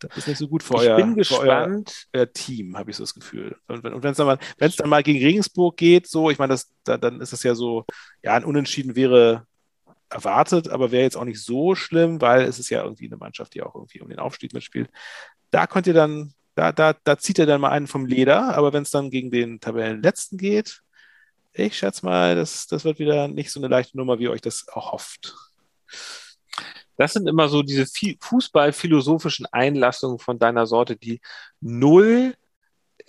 [0.00, 2.08] das ist nicht so gut für, ich euer, bin gespannt.
[2.12, 3.56] Euer, euer Team, habe ich so das Gefühl.
[3.66, 6.70] Und, und wenn es dann, mal, dann mal gegen Regensburg geht, so, ich meine, das,
[6.84, 7.84] da, dann ist es ja so,
[8.22, 9.44] ja, ein Unentschieden wäre
[10.08, 13.54] erwartet, aber wäre jetzt auch nicht so schlimm, weil es ist ja irgendwie eine Mannschaft,
[13.54, 14.88] die auch irgendwie um den Aufstieg mitspielt.
[15.50, 18.72] Da könnt ihr dann, da, da, da zieht ihr dann mal einen vom Leder, aber
[18.72, 20.82] wenn es dann gegen den Tabellenletzten geht,
[21.58, 24.66] ich schätze mal, das, das wird wieder nicht so eine leichte Nummer, wie euch das
[24.68, 25.34] erhofft.
[26.96, 27.86] Das sind immer so diese
[28.20, 31.20] fußballphilosophischen Einlassungen von deiner Sorte, die
[31.60, 32.34] null,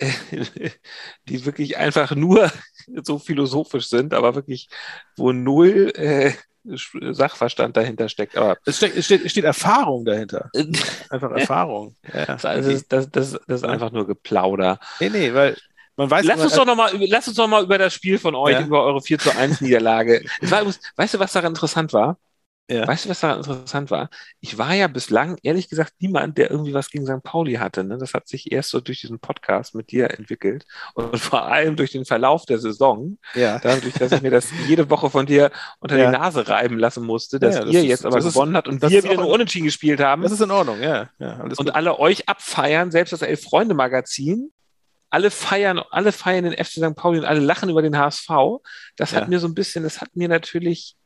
[1.28, 2.50] die wirklich einfach nur
[3.02, 4.68] so philosophisch sind, aber wirklich,
[5.16, 6.32] wo null äh,
[6.64, 8.36] Sachverstand dahinter steckt.
[8.36, 10.50] Aber es, steht, es steht, steht Erfahrung dahinter.
[11.10, 11.96] einfach Erfahrung.
[12.12, 14.78] Ja, das, das, das, das, ist einfach nur Geplauder.
[15.00, 15.56] Nee, nee, weil
[16.00, 18.34] man weiß, lass, uns doch noch mal, lass uns doch mal über das Spiel von
[18.34, 18.62] euch, ja.
[18.62, 20.24] über eure 4 zu 1 Niederlage.
[20.40, 22.16] weißt du, was daran interessant war?
[22.70, 22.86] Ja.
[22.86, 24.08] Weißt du, was da interessant war?
[24.40, 27.22] Ich war ja bislang, ehrlich gesagt, niemand, der irgendwie was gegen St.
[27.22, 27.84] Pauli hatte.
[27.84, 27.98] Ne?
[27.98, 31.90] Das hat sich erst so durch diesen Podcast mit dir entwickelt und vor allem durch
[31.90, 33.18] den Verlauf der Saison.
[33.34, 33.58] Ja.
[33.58, 36.06] Dadurch, dass ich mir das jede Woche von dir unter ja.
[36.06, 39.02] die Nase reiben lassen musste, dass das ihr ist, jetzt aber gewonnen habt und wir
[39.02, 40.22] wieder nur unentschieden gespielt haben.
[40.22, 41.10] Das ist in Ordnung, ja.
[41.18, 41.74] ja und gut.
[41.74, 44.52] alle euch abfeiern, selbst das Elf-Freunde-Magazin
[45.10, 46.94] alle feiern, alle feiern den FC St.
[46.96, 48.28] Pauli und alle lachen über den HSV.
[48.96, 50.96] Das hat mir so ein bisschen, das hat mir natürlich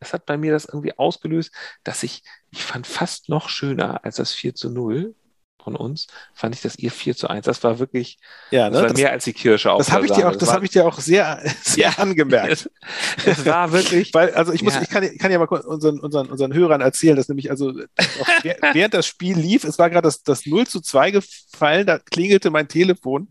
[0.00, 1.52] das hat bei mir das irgendwie ausgelöst,
[1.84, 5.14] dass ich, ich fand fast noch schöner als das 4 zu 0
[5.62, 7.44] von uns, fand ich das ihr 4 zu 1.
[7.44, 8.18] Das war wirklich
[8.50, 8.72] ja, ne?
[8.72, 10.52] das war das, mehr als die Kirsche auf Das habe ich dir auch, das, das
[10.52, 12.70] habe ich dir auch sehr, sehr ja, angemerkt.
[13.26, 14.12] Es war wirklich.
[14.14, 14.82] Weil, also ich muss, ja.
[14.82, 17.72] ich kann, kann ja mal unseren, unseren, unseren Hörern erzählen, dass nämlich also
[18.72, 22.50] während das Spiel lief, es war gerade das, das 0 zu 2 gefallen, da klingelte
[22.50, 23.28] mein Telefon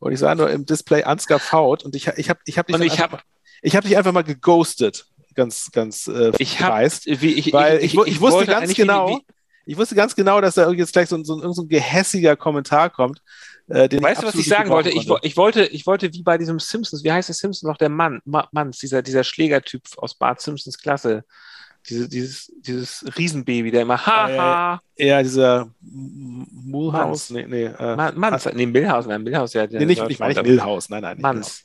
[0.00, 2.80] und ich sah nur im Display Ansgar Faut und ich, ich habe ich hab dich,
[2.80, 3.22] ich hab,
[3.62, 5.06] ich hab dich einfach mal geghostet
[5.36, 9.34] ganz, ganz äh, ich hab, wie, ich, weil ich, ich, ich wusste ganz genau, wie,
[9.66, 12.88] ich wusste ganz genau, dass da jetzt gleich so, so, so, so ein gehässiger Kommentar
[12.88, 13.20] kommt.
[13.68, 14.90] Äh, weißt du, was ich sagen wollte?
[14.90, 15.66] Ich, ich, wollte?
[15.66, 19.02] ich wollte wie bei diesem Simpsons, wie heißt der Simpsons noch, der Mann, Manns, dieser,
[19.02, 21.24] dieser Schlägertyp aus Bart Simpsons Klasse.
[21.88, 24.80] Diese, dieses, dieses Riesenbaby, der immer haha.
[24.96, 27.30] Äh, ja, dieser Mulhouse.
[27.30, 29.66] Nee, nee, äh, Manns, nee, Milhouse, nein, Milhouse, ja.
[29.66, 31.20] Nee, nicht, ich meine nicht Milhouse, nein, nein.
[31.20, 31.64] Manns.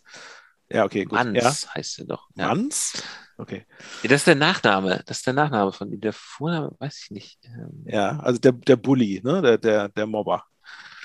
[0.70, 1.14] Ja, okay, gut.
[1.14, 1.76] Manns ja.
[1.76, 2.30] heißt er doch.
[2.36, 2.48] Ja.
[2.48, 3.04] Manns?
[3.42, 3.66] Okay.
[4.04, 5.02] Ja, das ist der Nachname.
[5.08, 6.00] Das ist der Nachname von ihm.
[6.00, 7.40] Der Vorname weiß ich nicht.
[7.46, 9.42] Ähm, ja, also der, der Bully, ne?
[9.42, 10.44] Der, der, der Mobber.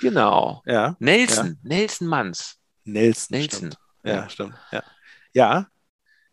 [0.02, 0.62] Genau.
[0.66, 0.96] Ja.
[0.98, 1.46] Nelson.
[1.46, 1.54] Ja.
[1.62, 2.56] Nelson Manns.
[2.84, 3.38] Nelson.
[3.38, 3.58] Nelson.
[3.58, 3.78] Stimmt.
[4.04, 4.54] Ja, stimmt.
[4.70, 4.82] Ja.
[5.32, 5.66] ja.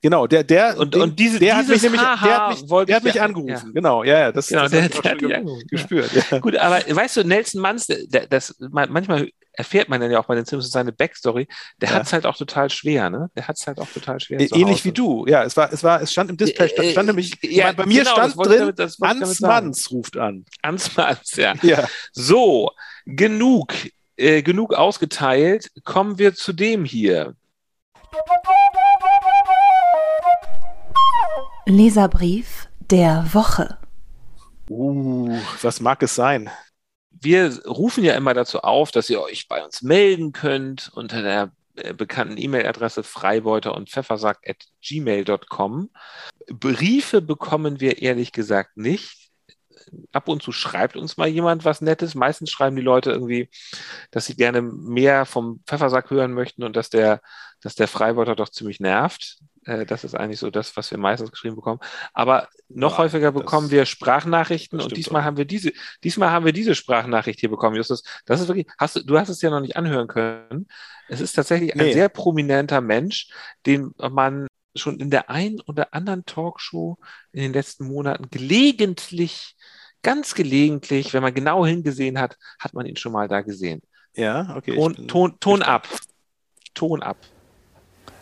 [0.01, 2.95] Genau, der, der, und, den, und diese, der hat mich nämlich, der hat mich, der
[2.97, 3.67] hat mich angerufen.
[3.67, 3.71] Ja.
[3.73, 5.67] Genau, ja, ja, das, genau, das der, der hat mich.
[5.67, 6.11] Gespürt.
[6.29, 6.39] Ja.
[6.39, 7.87] Gut, aber weißt du, Nelson Manns,
[8.29, 11.47] das, manchmal erfährt man dann ja auch bei den Simpsons seine Backstory,
[11.79, 11.95] der ja.
[11.95, 13.29] hat es halt auch total schwer, ne?
[13.35, 14.39] Der hat es halt auch total schwer.
[14.39, 15.43] Ä ähnlich wie du, ja.
[15.43, 18.15] Es war, es war, es stand im Display, stand, stand nämlich, ja, bei mir genau,
[18.15, 20.45] stand drin, damit, Ans Manns ruft an.
[20.61, 21.53] Ans Manns, ja.
[21.61, 21.87] ja.
[22.11, 22.71] So,
[23.05, 23.73] genug,
[24.17, 25.71] äh, genug ausgeteilt.
[25.83, 27.35] Kommen wir zu dem hier.
[31.65, 33.77] Leserbrief der Woche.
[34.69, 36.49] Uh, was mag es sein?
[37.21, 41.51] Wir rufen ja immer dazu auf, dass ihr euch bei uns melden könnt unter der
[41.75, 45.89] äh, bekannten E-Mail-Adresse freibeuter und pfeffersack at gmail.com.
[46.47, 49.31] Briefe bekommen wir ehrlich gesagt nicht.
[50.11, 52.15] Ab und zu schreibt uns mal jemand was Nettes.
[52.15, 53.49] Meistens schreiben die Leute irgendwie,
[54.11, 57.21] dass sie gerne mehr vom Pfeffersack hören möchten und dass der,
[57.61, 59.39] dass der Freibeuter doch ziemlich nervt.
[59.65, 61.79] Äh, das ist eigentlich so das, was wir meistens geschrieben bekommen.
[62.13, 65.25] Aber noch ja, häufiger bekommen wir Sprachnachrichten und diesmal auch.
[65.25, 65.71] haben wir diese,
[66.03, 68.03] diesmal haben wir diese Sprachnachricht hier bekommen, Justus.
[68.25, 70.67] Das ist wirklich, hast du, du hast es ja noch nicht anhören können.
[71.07, 71.83] Es ist tatsächlich nee.
[71.83, 73.29] ein sehr prominenter Mensch,
[73.65, 76.97] den man schon in der einen oder anderen Talkshow
[77.31, 79.55] in den letzten Monaten gelegentlich,
[80.01, 83.81] ganz gelegentlich, wenn man genau hingesehen hat, hat man ihn schon mal da gesehen.
[84.15, 84.75] Ja, okay.
[84.75, 85.87] Ton, Ton, Ton ab.
[86.73, 87.17] Ton ab.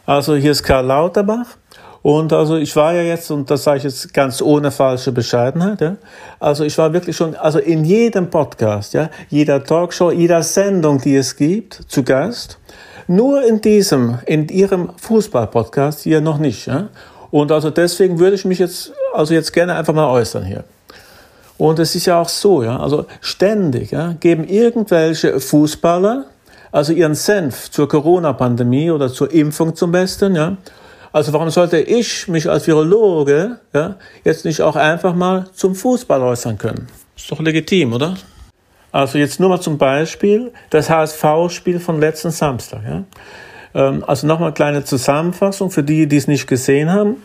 [0.06, 1.58] Also hier ist Karl Lauterbach.
[2.02, 5.82] Und also ich war ja jetzt, und das sage ich jetzt ganz ohne falsche Bescheidenheit,
[5.82, 5.97] ja,
[6.39, 11.16] also ich war wirklich schon, also in jedem Podcast, ja, jeder Talkshow, jeder Sendung, die
[11.16, 12.58] es gibt, zu Gast.
[13.08, 16.89] Nur in diesem, in Ihrem Fußball-Podcast hier noch nicht, ja.
[17.30, 20.64] Und also deswegen würde ich mich jetzt, also jetzt gerne einfach mal äußern hier.
[21.58, 26.26] Und es ist ja auch so, ja, also ständig ja, geben irgendwelche Fußballer
[26.72, 30.57] also ihren Senf zur Corona-Pandemie oder zur Impfung zum Besten, ja.
[31.13, 36.22] Also warum sollte ich mich als Virologe ja, jetzt nicht auch einfach mal zum Fußball
[36.22, 36.88] äußern können?
[37.17, 38.15] Ist doch legitim, oder?
[38.93, 42.82] Also jetzt nur mal zum Beispiel das HSV-Spiel von letzten Samstag.
[42.86, 43.03] Ja?
[43.74, 47.17] Ähm, also nochmal eine kleine Zusammenfassung für die, die es nicht gesehen haben.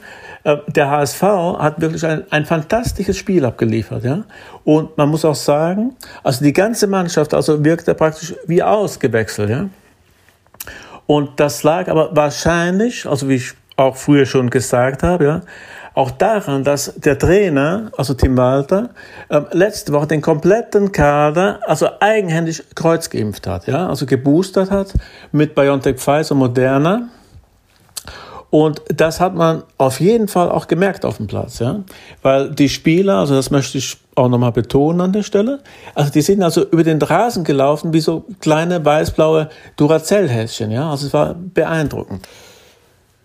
[0.47, 1.23] Äh, der HSV
[1.59, 4.23] hat wirklich ein, ein fantastisches Spiel abgeliefert, ja.
[4.63, 9.69] Und man muss auch sagen, also die ganze Mannschaft, also wirkte praktisch wie ausgewechselt, ja.
[11.07, 15.41] Und das lag aber wahrscheinlich, also wie ich auch früher schon gesagt habe, ja,
[15.95, 18.91] auch daran, dass der Trainer, also Tim Walter,
[19.29, 24.95] äh, letzte Woche den kompletten Kader, also eigenhändig kreuzgeimpft hat, ja, also geboostert hat
[25.33, 27.09] mit BioNTech Pfizer Moderna.
[28.57, 31.81] Und das hat man auf jeden Fall auch gemerkt auf dem Platz, ja.
[32.23, 35.59] Weil die Spieler, also das möchte ich auch nochmal betonen an der Stelle,
[35.95, 40.91] also die sind also über den Rasen gelaufen wie so kleine weißblaue Duracell-Häschen, ja.
[40.91, 42.27] Also es war beeindruckend.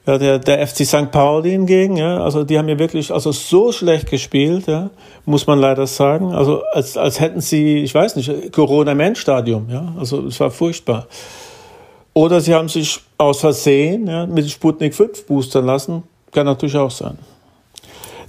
[0.05, 1.11] Ja, der, der FC St.
[1.11, 4.89] Pauli hingegen, ja, also die haben ja wirklich also so schlecht gespielt, ja,
[5.23, 6.33] muss man leider sagen.
[6.33, 9.93] Also als, als hätten sie, ich weiß nicht, Corona im Endstadium, ja.
[9.97, 11.07] Also es war furchtbar.
[12.13, 16.03] Oder sie haben sich aus Versehen ja, mit Sputnik 5 boostern lassen.
[16.31, 17.17] Kann natürlich auch sein.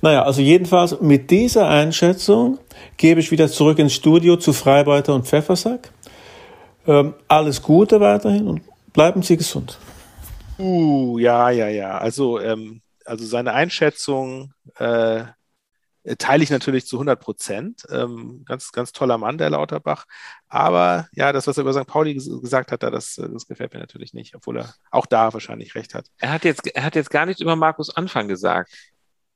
[0.00, 2.58] Naja, also jedenfalls mit dieser Einschätzung
[2.96, 5.92] gebe ich wieder zurück ins Studio zu Freibeiter und Pfeffersack.
[6.86, 8.62] Ähm, alles Gute weiterhin und
[8.92, 9.78] bleiben Sie gesund.
[10.58, 11.98] Uh, ja, ja, ja.
[11.98, 15.24] Also, ähm, also seine Einschätzung äh,
[16.18, 17.82] teile ich natürlich zu 100 Prozent.
[17.90, 20.06] Ähm, ganz, ganz toller Mann, der Lauterbach.
[20.52, 21.86] Aber ja, das, was er über St.
[21.86, 25.94] Pauli gesagt hat, das, das gefällt mir natürlich nicht, obwohl er auch da wahrscheinlich recht
[25.94, 26.04] hat.
[26.18, 28.70] Er hat jetzt, er hat jetzt gar nichts über Markus Anfang gesagt.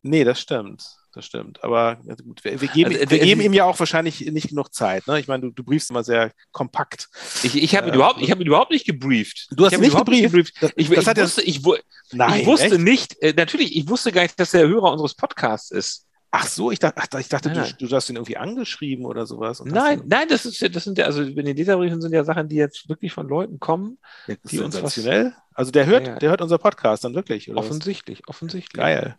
[0.02, 0.84] Nee, das stimmt.
[1.14, 1.64] Das stimmt.
[1.64, 5.06] Aber gut, wir, wir geben, also, wir geben ihm ja auch wahrscheinlich nicht genug Zeit.
[5.06, 5.18] Ne?
[5.18, 7.08] Ich meine, du, du briefst immer sehr kompakt.
[7.42, 9.48] Ich, ich habe ihn, äh, überhaupt, hab ihn überhaupt nicht gebrieft.
[9.52, 10.24] Du hast ihn nicht gebrieft.
[10.24, 10.52] gebrieft.
[10.76, 14.38] Ich, das, ich, wusste, ich, Nein, ich wusste nicht, äh, natürlich, ich wusste gar nicht,
[14.38, 16.05] dass er Hörer unseres Podcasts ist.
[16.30, 19.26] Ach so, ich dachte, ach, ich dachte nein, du, du hast ihn irgendwie angeschrieben oder
[19.26, 19.62] sowas.
[19.64, 22.56] nein, nein, das ist das sind ja, also in den Leserbriefen sind ja Sachen, die
[22.56, 24.98] jetzt wirklich von Leuten kommen, ja, die uns was.
[25.54, 26.18] Also der hört, ja, ja.
[26.18, 27.58] der hört unser Podcast dann wirklich, oder?
[27.58, 28.28] Offensichtlich, was?
[28.28, 28.78] offensichtlich.
[28.78, 29.16] Geil.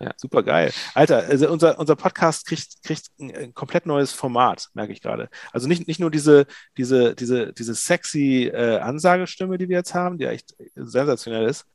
[0.00, 0.12] Ja.
[0.16, 0.72] Super geil.
[0.94, 5.28] Alter, also unser, unser Podcast kriegt, kriegt ein, komplett neues Format, merke ich gerade.
[5.52, 6.46] Also nicht, nicht nur diese,
[6.78, 11.66] diese, diese, diese sexy äh, Ansagestimme, die wir jetzt haben, die echt sensationell ist.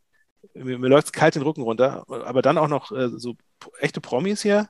[0.56, 3.36] Mir, mir läuft es kalt den Rücken runter, aber dann auch noch äh, so
[3.80, 4.70] echte Promis hier.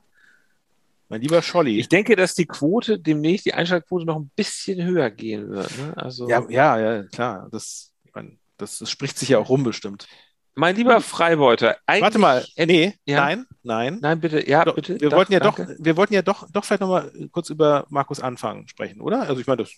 [1.08, 1.78] Mein lieber Scholli.
[1.78, 5.70] Ich denke, dass die Quote demnächst, die Einschaltquote noch ein bisschen höher gehen wird.
[5.78, 5.92] Ne?
[5.96, 7.48] Also ja, ja, ja, klar.
[7.52, 10.08] Das, ich mein, das, das spricht sich ja auch rum bestimmt.
[10.58, 13.20] Mein lieber Freibeuter, Warte mal, nee, ja?
[13.20, 13.98] nein, nein.
[14.00, 14.98] Nein, bitte, ja, bitte.
[14.98, 15.66] Wir doch, wollten ja danke.
[15.66, 19.28] doch, wir wollten ja doch, doch vielleicht nochmal kurz über Markus Anfang sprechen, oder?
[19.28, 19.72] Also ich meine, das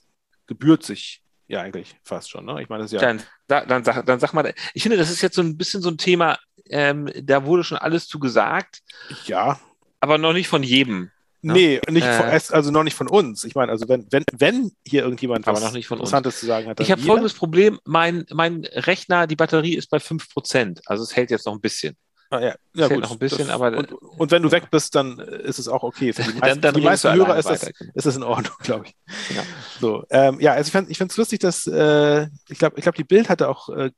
[0.46, 2.62] gebührt sich ja eigentlich fast schon, ne?
[2.62, 3.00] Ich meine, das ja.
[3.00, 5.88] Dann, dann, sag, dann sag mal, ich finde, das ist jetzt so ein bisschen so
[5.90, 6.38] ein Thema,
[6.70, 8.80] ähm, da wurde schon alles zu gesagt.
[9.26, 9.58] Ja.
[10.00, 11.10] Aber noch nicht von jedem.
[11.40, 13.44] Nee, nicht äh, von, also noch nicht von uns.
[13.44, 16.40] Ich meine, also wenn, wenn, wenn hier irgendjemand was noch nicht von Interessantes uns.
[16.40, 16.80] zu sagen hat.
[16.80, 20.80] Ich habe folgendes Problem: mein, mein Rechner, die Batterie ist bei 5%.
[20.86, 21.96] Also es hält jetzt noch ein bisschen.
[22.30, 23.00] Ah, ja, ja gut.
[23.00, 25.82] noch ein bisschen, das, aber, und, und, wenn du weg bist, dann ist es auch
[25.82, 26.12] okay.
[26.12, 27.62] Für die meisten, dann, dann die meisten Hörer ist das,
[27.94, 28.96] ist das in Ordnung, glaube ich.
[29.34, 29.42] Ja,
[29.80, 33.04] so, ähm, ja also ich finde es lustig, dass äh, ich glaube, ich glaub, die
[33.04, 33.92] Bild hatte auch äh,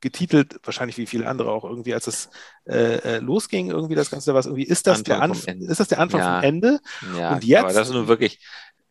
[0.00, 2.28] getitelt, wahrscheinlich wie viele andere auch irgendwie, als es
[2.64, 6.00] äh, äh losging, irgendwie das Ganze, was irgendwie, ist das, der, Anf ist das der
[6.00, 6.34] Anfang ja.
[6.34, 6.80] vom Ende?
[7.16, 8.40] Ja, und jetzt, aber das ist nur wirklich,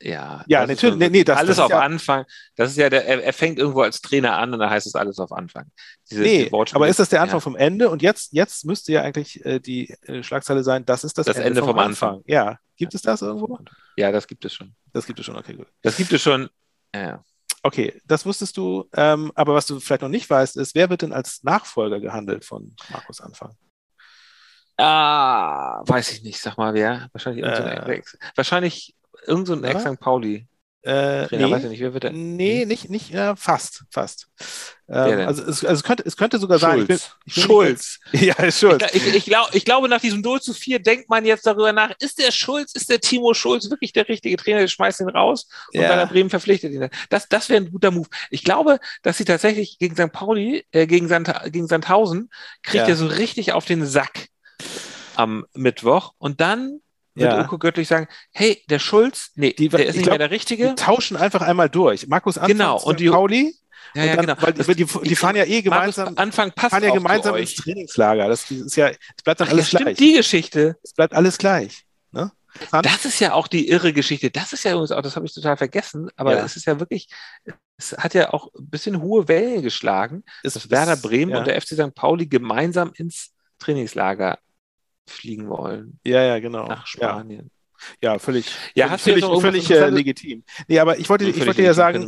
[0.02, 0.98] ja, ja natürlich.
[0.98, 2.26] Nee, nee, das, alles das auf ja, Anfang.
[2.56, 4.96] Das ist ja, der, er, er, fängt irgendwo als Trainer an und dann heißt es
[4.96, 5.72] alles auf Anfang.
[6.10, 7.42] Diese, nee, die aber ist das der Anfang ja.
[7.42, 7.90] vom Ende?
[7.90, 11.38] Und jetzt, jetzt müsste ja eigentlich äh, die äh, Schlagzeile sein, das ist das, das
[11.38, 12.10] Ende, Ende vom, vom Anfang.
[12.10, 12.24] Anfang.
[12.28, 12.60] Ja.
[12.78, 13.58] Gibt es das irgendwo?
[13.96, 14.76] Ja, das gibt es schon.
[14.92, 15.68] Das gibt es schon, okay, gut.
[15.82, 16.50] Das gibt es schon.
[16.94, 17.24] Ja.
[17.64, 18.88] Okay, das wusstest du.
[18.94, 22.44] Ähm, aber was du vielleicht noch nicht weißt, ist, wer wird denn als Nachfolger gehandelt
[22.44, 23.56] von Markus Anfang?
[24.78, 27.08] Ah, weiß ich nicht, sag mal wer.
[27.14, 28.02] Wahrscheinlich, äh,
[28.36, 28.96] wahrscheinlich
[29.28, 30.00] irgend so ein Ex-St.
[30.00, 30.48] Pauli.
[30.86, 32.12] Äh, Trainer, nee, weiß ich nicht, wer wird der?
[32.12, 32.68] Nee, hm?
[32.68, 34.28] nicht, nicht, ja, fast, fast.
[34.88, 36.70] Ähm, also, es, also es, könnte, es könnte sogar Schulz.
[36.70, 36.82] sein.
[36.82, 38.00] Ich bin, ich Schulz.
[38.12, 38.86] ja, Schulz.
[38.94, 41.74] Ich, ich, ich, glaub, ich glaube, nach diesem 0 zu 4 denkt man jetzt darüber
[41.74, 44.60] nach, ist der Schulz, ist der Timo Schulz wirklich der richtige Trainer?
[44.60, 45.90] Der schmeißt ihn raus und ja.
[45.90, 46.88] Werder Bremen verpflichtet ihn.
[47.10, 48.08] Das, das wäre ein guter Move.
[48.30, 50.12] Ich glaube, dass sie tatsächlich gegen St.
[50.12, 52.30] Pauli, äh, gegen, Sand, gegen Sandhausen,
[52.62, 52.90] kriegt ja.
[52.90, 54.28] er so richtig auf den Sack
[55.16, 56.82] am Mittwoch und dann
[57.16, 57.46] wird ja.
[57.46, 60.70] Uko Göttlich sagen, hey, der Schulz, nee, die, der ist nicht glaub, mehr der Richtige.
[60.70, 62.08] Die tauschen einfach einmal durch.
[62.08, 62.82] Markus Anfang genau.
[62.82, 63.56] und die, Pauli.
[63.94, 64.42] Ja, ja, dann, genau.
[64.42, 66.06] Weil die, die, die fahren ja eh gemeinsam.
[66.06, 68.28] Markus Anfang passt fahren ja gemeinsam ins Trainingslager.
[68.28, 69.98] Das ist ja, es bleibt dann Ach, alles gleich.
[69.98, 70.78] Die Geschichte.
[70.84, 71.86] Es bleibt alles gleich.
[72.12, 72.32] Ne?
[72.82, 74.30] Das ist ja auch die irre Geschichte.
[74.32, 76.44] Das ist ja übrigens auch, das habe ich total vergessen, aber ja.
[76.44, 77.08] es ist ja wirklich,
[77.78, 81.40] es hat ja auch ein bisschen hohe Wellen geschlagen, es, dass Werder Bremen ja.
[81.40, 81.96] und der FC St.
[81.96, 84.40] Pauli gemeinsam ins Trainingslager
[85.08, 86.00] fliegen wollen.
[86.04, 86.68] Ja, ja, genau.
[86.68, 87.52] Nach Spanien.
[88.02, 90.44] Ja, völlig, ja, hast völlig, du völlig äh, legitim.
[90.68, 92.08] Nee, aber ich wollte, ich wollte ja sagen,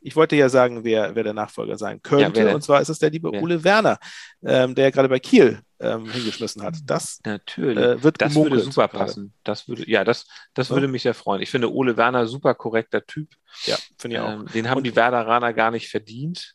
[0.00, 2.42] ich wollte ja sagen, wer, wer der Nachfolger sein könnte.
[2.42, 3.42] Ja, und zwar ist es der liebe wer?
[3.42, 3.98] Ole Werner,
[4.42, 6.76] ähm, der ja gerade bei Kiel ähm, hingeschmissen hat.
[6.84, 7.78] Das Natürlich.
[7.78, 9.32] Äh, wird das würde super passen.
[9.44, 10.76] Das würde, ja, das, das ja.
[10.76, 11.42] würde mich sehr freuen.
[11.42, 13.30] Ich finde Ole Werner super korrekter Typ.
[13.64, 14.32] Ja, finde ich auch.
[14.32, 16.54] Ähm, den haben und, die Werderaner gar nicht verdient.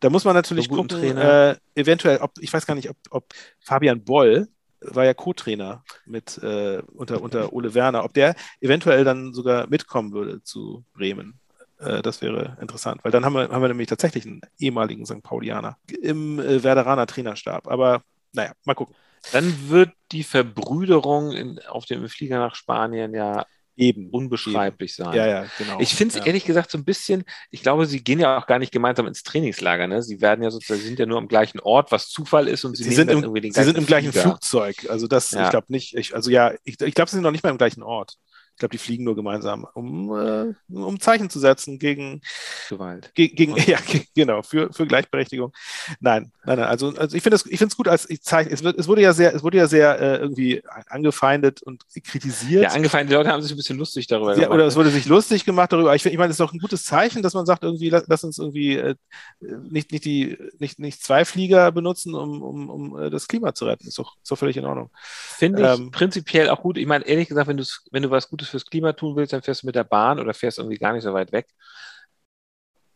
[0.00, 3.32] Da muss man natürlich so gucken, äh, eventuell, ob, ich weiß gar nicht, ob, ob
[3.60, 4.48] Fabian Boll,
[4.84, 10.12] war ja Co-Trainer mit äh, unter, unter Ole Werner, ob der eventuell dann sogar mitkommen
[10.12, 11.40] würde zu Bremen.
[11.78, 15.22] Äh, das wäre interessant, weil dann haben wir, haben wir nämlich tatsächlich einen ehemaligen St.
[15.22, 17.68] Paulianer im äh, Werderaner Trainerstab.
[17.68, 18.02] Aber
[18.32, 18.94] naja, mal gucken.
[19.32, 23.46] Dann wird die Verbrüderung in, auf dem Flieger nach Spanien ja
[23.82, 25.04] eben unbeschreiblich eben.
[25.04, 25.16] sein.
[25.16, 25.78] Ja, ja, genau.
[25.80, 26.26] Ich finde es ja.
[26.26, 29.22] ehrlich gesagt so ein bisschen, ich glaube, sie gehen ja auch gar nicht gemeinsam ins
[29.22, 30.02] Trainingslager, ne?
[30.02, 32.76] Sie werden ja sozusagen, sie sind ja nur am gleichen Ort, was Zufall ist und
[32.76, 34.28] sie, sie sind im, irgendwie den Sie sind im gleichen Flieger.
[34.28, 34.86] Flugzeug.
[34.88, 35.44] Also das, ja.
[35.44, 37.58] ich glaube nicht, ich, also ja, ich, ich glaube, sie sind noch nicht mal im
[37.58, 38.16] gleichen Ort.
[38.54, 42.20] Ich glaube, die fliegen nur gemeinsam, um, äh, um Zeichen zu setzen gegen
[42.68, 43.10] Gewalt.
[43.14, 43.78] Ge gegen, ja,
[44.14, 45.52] genau, für, für Gleichberechtigung.
[46.00, 46.68] Nein, nein, nein.
[46.68, 49.12] Also, also ich finde es ich gut als ich zeige, es, wird, es wurde ja
[49.12, 52.62] sehr, es wurde ja sehr äh, irgendwie angefeindet und kritisiert.
[52.62, 54.54] Ja, angefeindete Leute haben sich ein bisschen lustig darüber ja, gemacht.
[54.54, 55.94] Oder es wurde sich lustig gemacht darüber.
[55.94, 58.24] Ich, ich meine, es ist doch ein gutes Zeichen, dass man sagt, irgendwie, lass, lass
[58.24, 58.94] uns irgendwie äh,
[59.40, 63.64] nicht, nicht die, nicht, nicht zwei Flieger benutzen, um, um, um äh, das Klima zu
[63.64, 63.88] retten.
[63.88, 64.90] Ist doch, doch völlig in Ordnung.
[64.94, 66.78] Finde ich ähm, prinzipiell auch gut.
[66.78, 69.32] Ich meine, ehrlich gesagt, wenn du wenn du was Gutes Gutes fürs Klima tun willst,
[69.32, 71.46] dann fährst du mit der Bahn oder fährst irgendwie gar nicht so weit weg.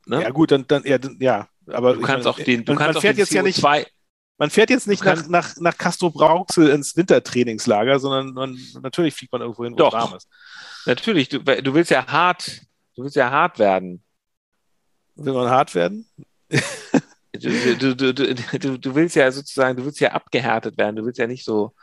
[0.06, 0.22] Ne?
[0.22, 3.02] Ja, gut, dann, dann ja, ja, aber du kannst auch den, du man, kannst man
[3.02, 3.62] fährt jetzt ja nicht,
[4.38, 9.32] man fährt jetzt nicht nach, nach, nach Castro Brauxel ins Wintertrainingslager, sondern man, natürlich fliegt
[9.32, 10.28] man irgendwo hin, wo Doch, es warm ist.
[10.84, 12.60] Natürlich, du, du willst ja hart,
[12.94, 14.02] du willst ja hart werden.
[15.14, 16.06] Will man hart werden?
[16.48, 21.18] du, du, du, du, du willst ja sozusagen, du willst ja abgehärtet werden, du willst
[21.18, 21.74] ja nicht so,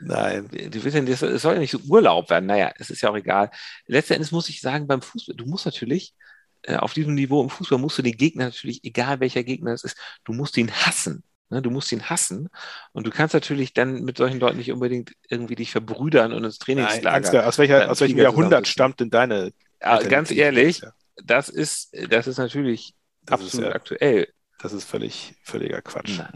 [0.00, 0.48] Nein.
[0.48, 2.46] Du willst ja, es soll ja nicht so Urlaub werden.
[2.46, 3.50] Naja, es ist ja auch egal.
[3.86, 6.14] Letzten Endes muss ich sagen, beim Fußball, du musst natürlich
[6.62, 9.84] äh, auf diesem Niveau im Fußball musst du den Gegner natürlich, egal welcher Gegner es
[9.84, 11.24] ist, du musst ihn hassen.
[11.50, 11.60] Ne?
[11.60, 12.48] Du musst ihn hassen.
[12.92, 16.58] Und du kannst natürlich dann mit solchen Leuten nicht unbedingt irgendwie dich verbrüdern und ins
[16.58, 17.32] Trainingslager.
[17.32, 19.52] Nein, aus, welcher, aus welchem Jahrhundert stammt denn deine?
[19.80, 20.80] Ja, ganz ehrlich,
[21.16, 24.28] das ist, das ist natürlich das absolut ist ja, aktuell.
[24.60, 26.18] Das ist völlig, völliger Quatsch.
[26.18, 26.32] Nein.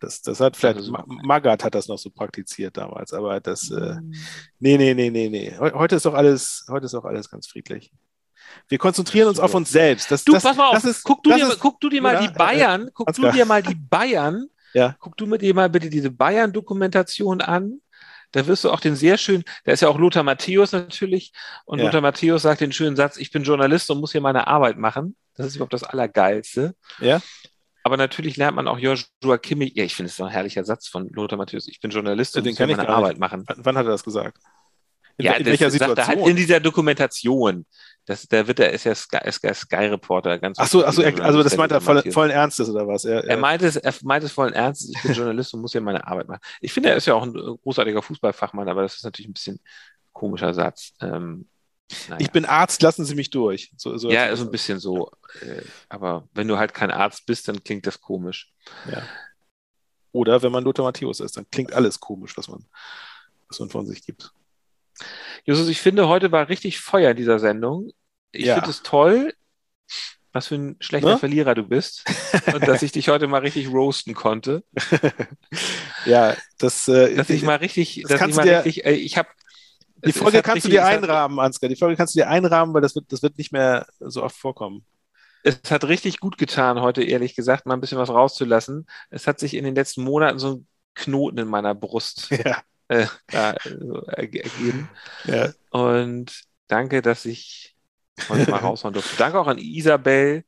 [0.00, 3.94] Das, das hat vielleicht, das Magat hat das noch so praktiziert damals, aber das, äh,
[3.94, 4.14] mhm.
[4.60, 5.56] nee, nee, nee, nee, nee.
[5.58, 7.92] Heute ist doch alles, heute ist doch alles ganz friedlich.
[8.68, 10.10] Wir konzentrieren uns auf uns selbst.
[10.10, 12.18] Das, du, das, pass mal auf, ist, guck, du dir, ist, guck du dir mal
[12.20, 14.96] die Bayern, guck du dir mal die Bayern, ja.
[15.00, 17.80] guck du dir mal bitte diese Bayern-Dokumentation an.
[18.32, 21.32] Da wirst du auch den sehr schön, da ist ja auch Lothar Matthäus natürlich,
[21.64, 21.86] und ja.
[21.86, 25.16] Lothar Matthäus sagt den schönen Satz, ich bin Journalist und muss hier meine Arbeit machen.
[25.34, 26.74] Das ist überhaupt das Allergeilste.
[27.00, 27.20] Ja.
[27.84, 29.72] Aber natürlich lernt man auch Joshua Kimmich.
[29.74, 31.68] Ja, ich finde es ein herrlicher Satz von Lothar Matthäus.
[31.68, 33.20] Ich bin Journalist und muss meine Arbeit nicht.
[33.20, 33.44] machen.
[33.46, 34.38] Wann hat er das gesagt?
[35.16, 35.96] In, ja, in das welcher Situation?
[35.96, 37.66] Sagt er halt in dieser Dokumentation.
[38.04, 40.38] Das, der wird, er ist ja Sky, Sky, Sky Reporter.
[40.38, 43.04] Ganz ach so, ach so er, also das meint er voll, vollen Ernstes oder was?
[43.04, 44.90] Er, er, meint es, er meint es vollen Ernstes.
[44.94, 46.40] Ich bin Journalist und muss hier meine Arbeit machen.
[46.60, 49.60] Ich finde, er ist ja auch ein großartiger Fußballfachmann, aber das ist natürlich ein bisschen
[50.12, 50.92] komischer Satz.
[51.00, 51.48] Ähm,
[52.08, 52.20] naja.
[52.20, 53.72] Ich bin Arzt, lassen Sie mich durch.
[53.76, 55.10] So, so ja, so ein bisschen so.
[55.40, 58.52] Äh, aber wenn du halt kein Arzt bist, dann klingt das komisch.
[58.90, 59.02] Ja.
[60.12, 62.64] Oder wenn man Lothar Matthäus ist, dann klingt alles komisch, was man,
[63.48, 64.32] was man von sich gibt.
[65.44, 67.92] Justus, ich finde, heute war richtig Feuer in dieser Sendung.
[68.32, 68.54] Ich ja.
[68.54, 69.32] finde es toll,
[70.32, 71.18] was für ein schlechter ne?
[71.18, 72.04] Verlierer du bist
[72.54, 74.62] und dass ich dich heute mal richtig roasten konnte.
[76.04, 79.28] ja, das, äh, dass ich mal richtig, das dass ich mal richtig, äh, ich habe
[80.04, 81.68] die Folge kannst du dir einrahmen, Ansgar.
[81.68, 84.36] Die Folge kannst du dir einrahmen, weil das wird, das wird nicht mehr so oft
[84.36, 84.84] vorkommen.
[85.42, 88.86] Es hat richtig gut getan, heute ehrlich gesagt, mal ein bisschen was rauszulassen.
[89.10, 92.58] Es hat sich in den letzten Monaten so ein Knoten in meiner Brust ja.
[92.88, 94.88] äh, da, so ergeben.
[95.24, 95.52] Ja.
[95.70, 97.76] Und danke, dass ich
[98.28, 99.16] heute mal raushauen durfte.
[99.16, 100.44] Danke auch an Isabel.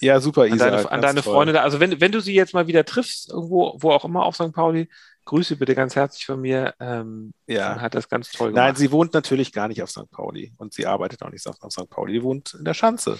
[0.00, 0.62] Ja, super, Isabel.
[0.62, 1.62] An deine, an deine Freunde da.
[1.62, 4.52] Also wenn, wenn du sie jetzt mal wieder triffst, irgendwo, wo auch immer auf St.
[4.52, 4.88] Pauli,
[5.24, 6.74] Grüße bitte ganz herzlich von mir.
[6.80, 7.80] Ähm, ja.
[7.80, 8.66] Hat das ganz toll gemacht.
[8.66, 10.10] Nein, sie wohnt natürlich gar nicht auf St.
[10.10, 11.88] Pauli und sie arbeitet auch nicht auf, St.
[11.88, 12.14] Pauli.
[12.14, 13.18] Sie wohnt in der Schanze.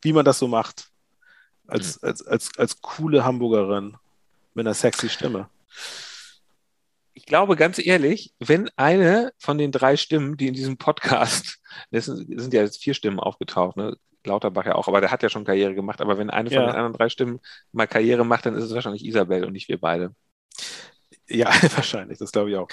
[0.00, 0.88] Wie man das so macht.
[1.66, 2.08] Als, mhm.
[2.08, 3.96] als, als, als coole Hamburgerin
[4.54, 5.48] mit einer sexy Stimme.
[7.12, 12.06] Ich glaube ganz ehrlich, wenn eine von den drei Stimmen, die in diesem Podcast, es
[12.06, 13.96] sind, sind ja jetzt vier Stimmen aufgetaucht, ne?
[14.26, 16.66] Lauterbach ja auch, aber der hat ja schon Karriere gemacht, aber wenn eine von ja.
[16.66, 17.40] den anderen drei Stimmen
[17.72, 20.14] mal Karriere macht, dann ist es wahrscheinlich Isabel und nicht wir beide.
[21.28, 21.46] Ja,
[21.76, 22.68] wahrscheinlich, das glaube ich auch.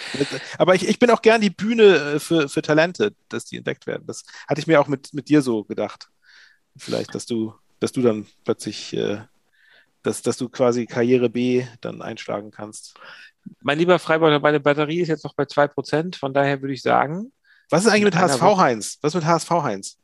[0.58, 3.88] Aber ich, ich bin auch gern die Bühne äh, für, für Talente, dass die entdeckt
[3.88, 4.06] werden.
[4.06, 6.10] Das hatte ich mir auch mit, mit dir so gedacht.
[6.78, 9.22] Vielleicht, dass du, dass du dann plötzlich, äh,
[10.04, 12.96] dass, dass du quasi Karriere B dann einschlagen kannst.
[13.62, 17.32] Mein lieber Freibeuter, meine Batterie ist jetzt noch bei 2%, von daher würde ich sagen.
[17.70, 18.98] Was ist eigentlich mit HSV Heinz?
[19.02, 19.98] Was ist mit HSV Heinz?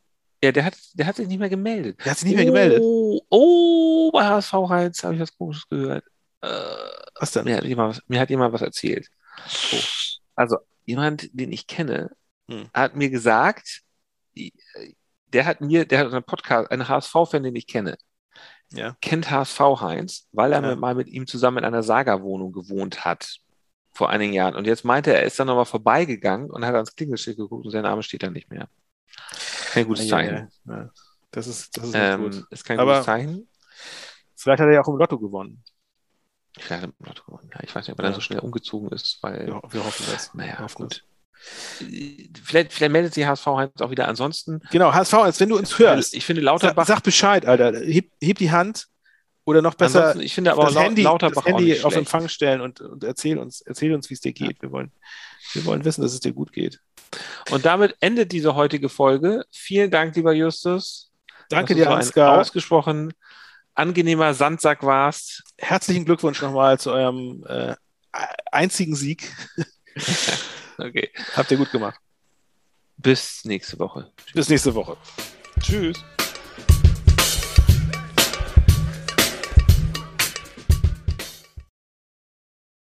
[0.44, 2.00] Ja, der hat, der hat sich nicht mehr gemeldet.
[2.04, 2.80] Der hat sich nicht mehr gemeldet.
[2.82, 6.06] Oh, oh bei HSV Heinz habe ich was Komisches gehört.
[6.42, 6.48] Äh,
[7.20, 7.46] was denn?
[7.46, 9.10] Mir hat jemand, mir hat jemand was erzählt.
[9.72, 9.78] Oh.
[10.36, 12.12] Also, jemand, den ich kenne,
[12.50, 12.70] hm.
[12.74, 13.82] hat mir gesagt,
[15.34, 17.98] der hat mir, der hat einen Podcast, einen HSV-Fan, den ich kenne,
[18.72, 18.96] ja.
[19.02, 20.76] kennt HSV Heinz, weil er ja.
[20.76, 23.38] mal mit ihm zusammen in einer Saga-Wohnung gewohnt hat
[23.94, 24.56] vor einigen Jahren.
[24.56, 27.72] Und jetzt meinte er, er ist dann nochmal vorbeigegangen und hat ans Klingelschild geguckt und
[27.72, 28.70] sein Name steht da nicht mehr.
[29.72, 30.50] Kein gutes Zeichen.
[30.66, 30.90] Ja,
[31.32, 33.50] das ist, das ist, ähm, ist kein Aber gutes Zeichen.
[34.36, 35.64] Vielleicht hat er ja auch im Lotto gewonnen.
[36.60, 37.50] Vielleicht hat im Lotto gewonnen.
[37.54, 39.48] Ja, ich weiß nicht, ob er dann so schnell umgezogen ist, weil.
[39.50, 40.34] Ja, wir hoffen das.
[40.34, 40.94] Naja, hoffen gut.
[40.94, 41.88] Das.
[42.44, 44.08] Vielleicht, vielleicht meldet sich HSV Heinz auch wieder.
[44.08, 44.62] Ansonsten.
[44.72, 46.14] Genau, HSV Heinz, wenn du uns hörst.
[46.14, 46.86] Ich finde Lauterbach.
[46.86, 47.80] Sag, sag Bescheid, Alter.
[47.80, 48.88] Heb, heb, die Hand.
[49.46, 52.82] Oder noch besser, ich finde aber das Handy, Lauterbach das Handy auf Empfang stellen und,
[52.82, 54.58] und erzähl uns, erzähl uns, wie es dir geht.
[54.58, 54.64] Ja.
[54.64, 54.92] Wir, wollen,
[55.54, 56.82] wir wollen wissen, dass es dir gut geht.
[57.52, 59.46] Und damit endet diese heutige Folge.
[59.50, 61.14] Vielen Dank, lieber Justus.
[61.48, 62.42] Danke dir, Ansgar.
[62.42, 63.14] Ausgesprochen
[63.78, 65.44] angenehmer Sandsack warst.
[65.58, 67.76] Herzlichen Glückwunsch nochmal zu eurem äh,
[68.52, 69.32] einzigen Sieg.
[70.80, 71.10] Okay.
[71.36, 72.00] Habt ihr gut gemacht.
[72.98, 74.12] Bis nächste Woche.
[74.34, 74.96] Bis nächste Woche.
[75.60, 76.04] Tschüss.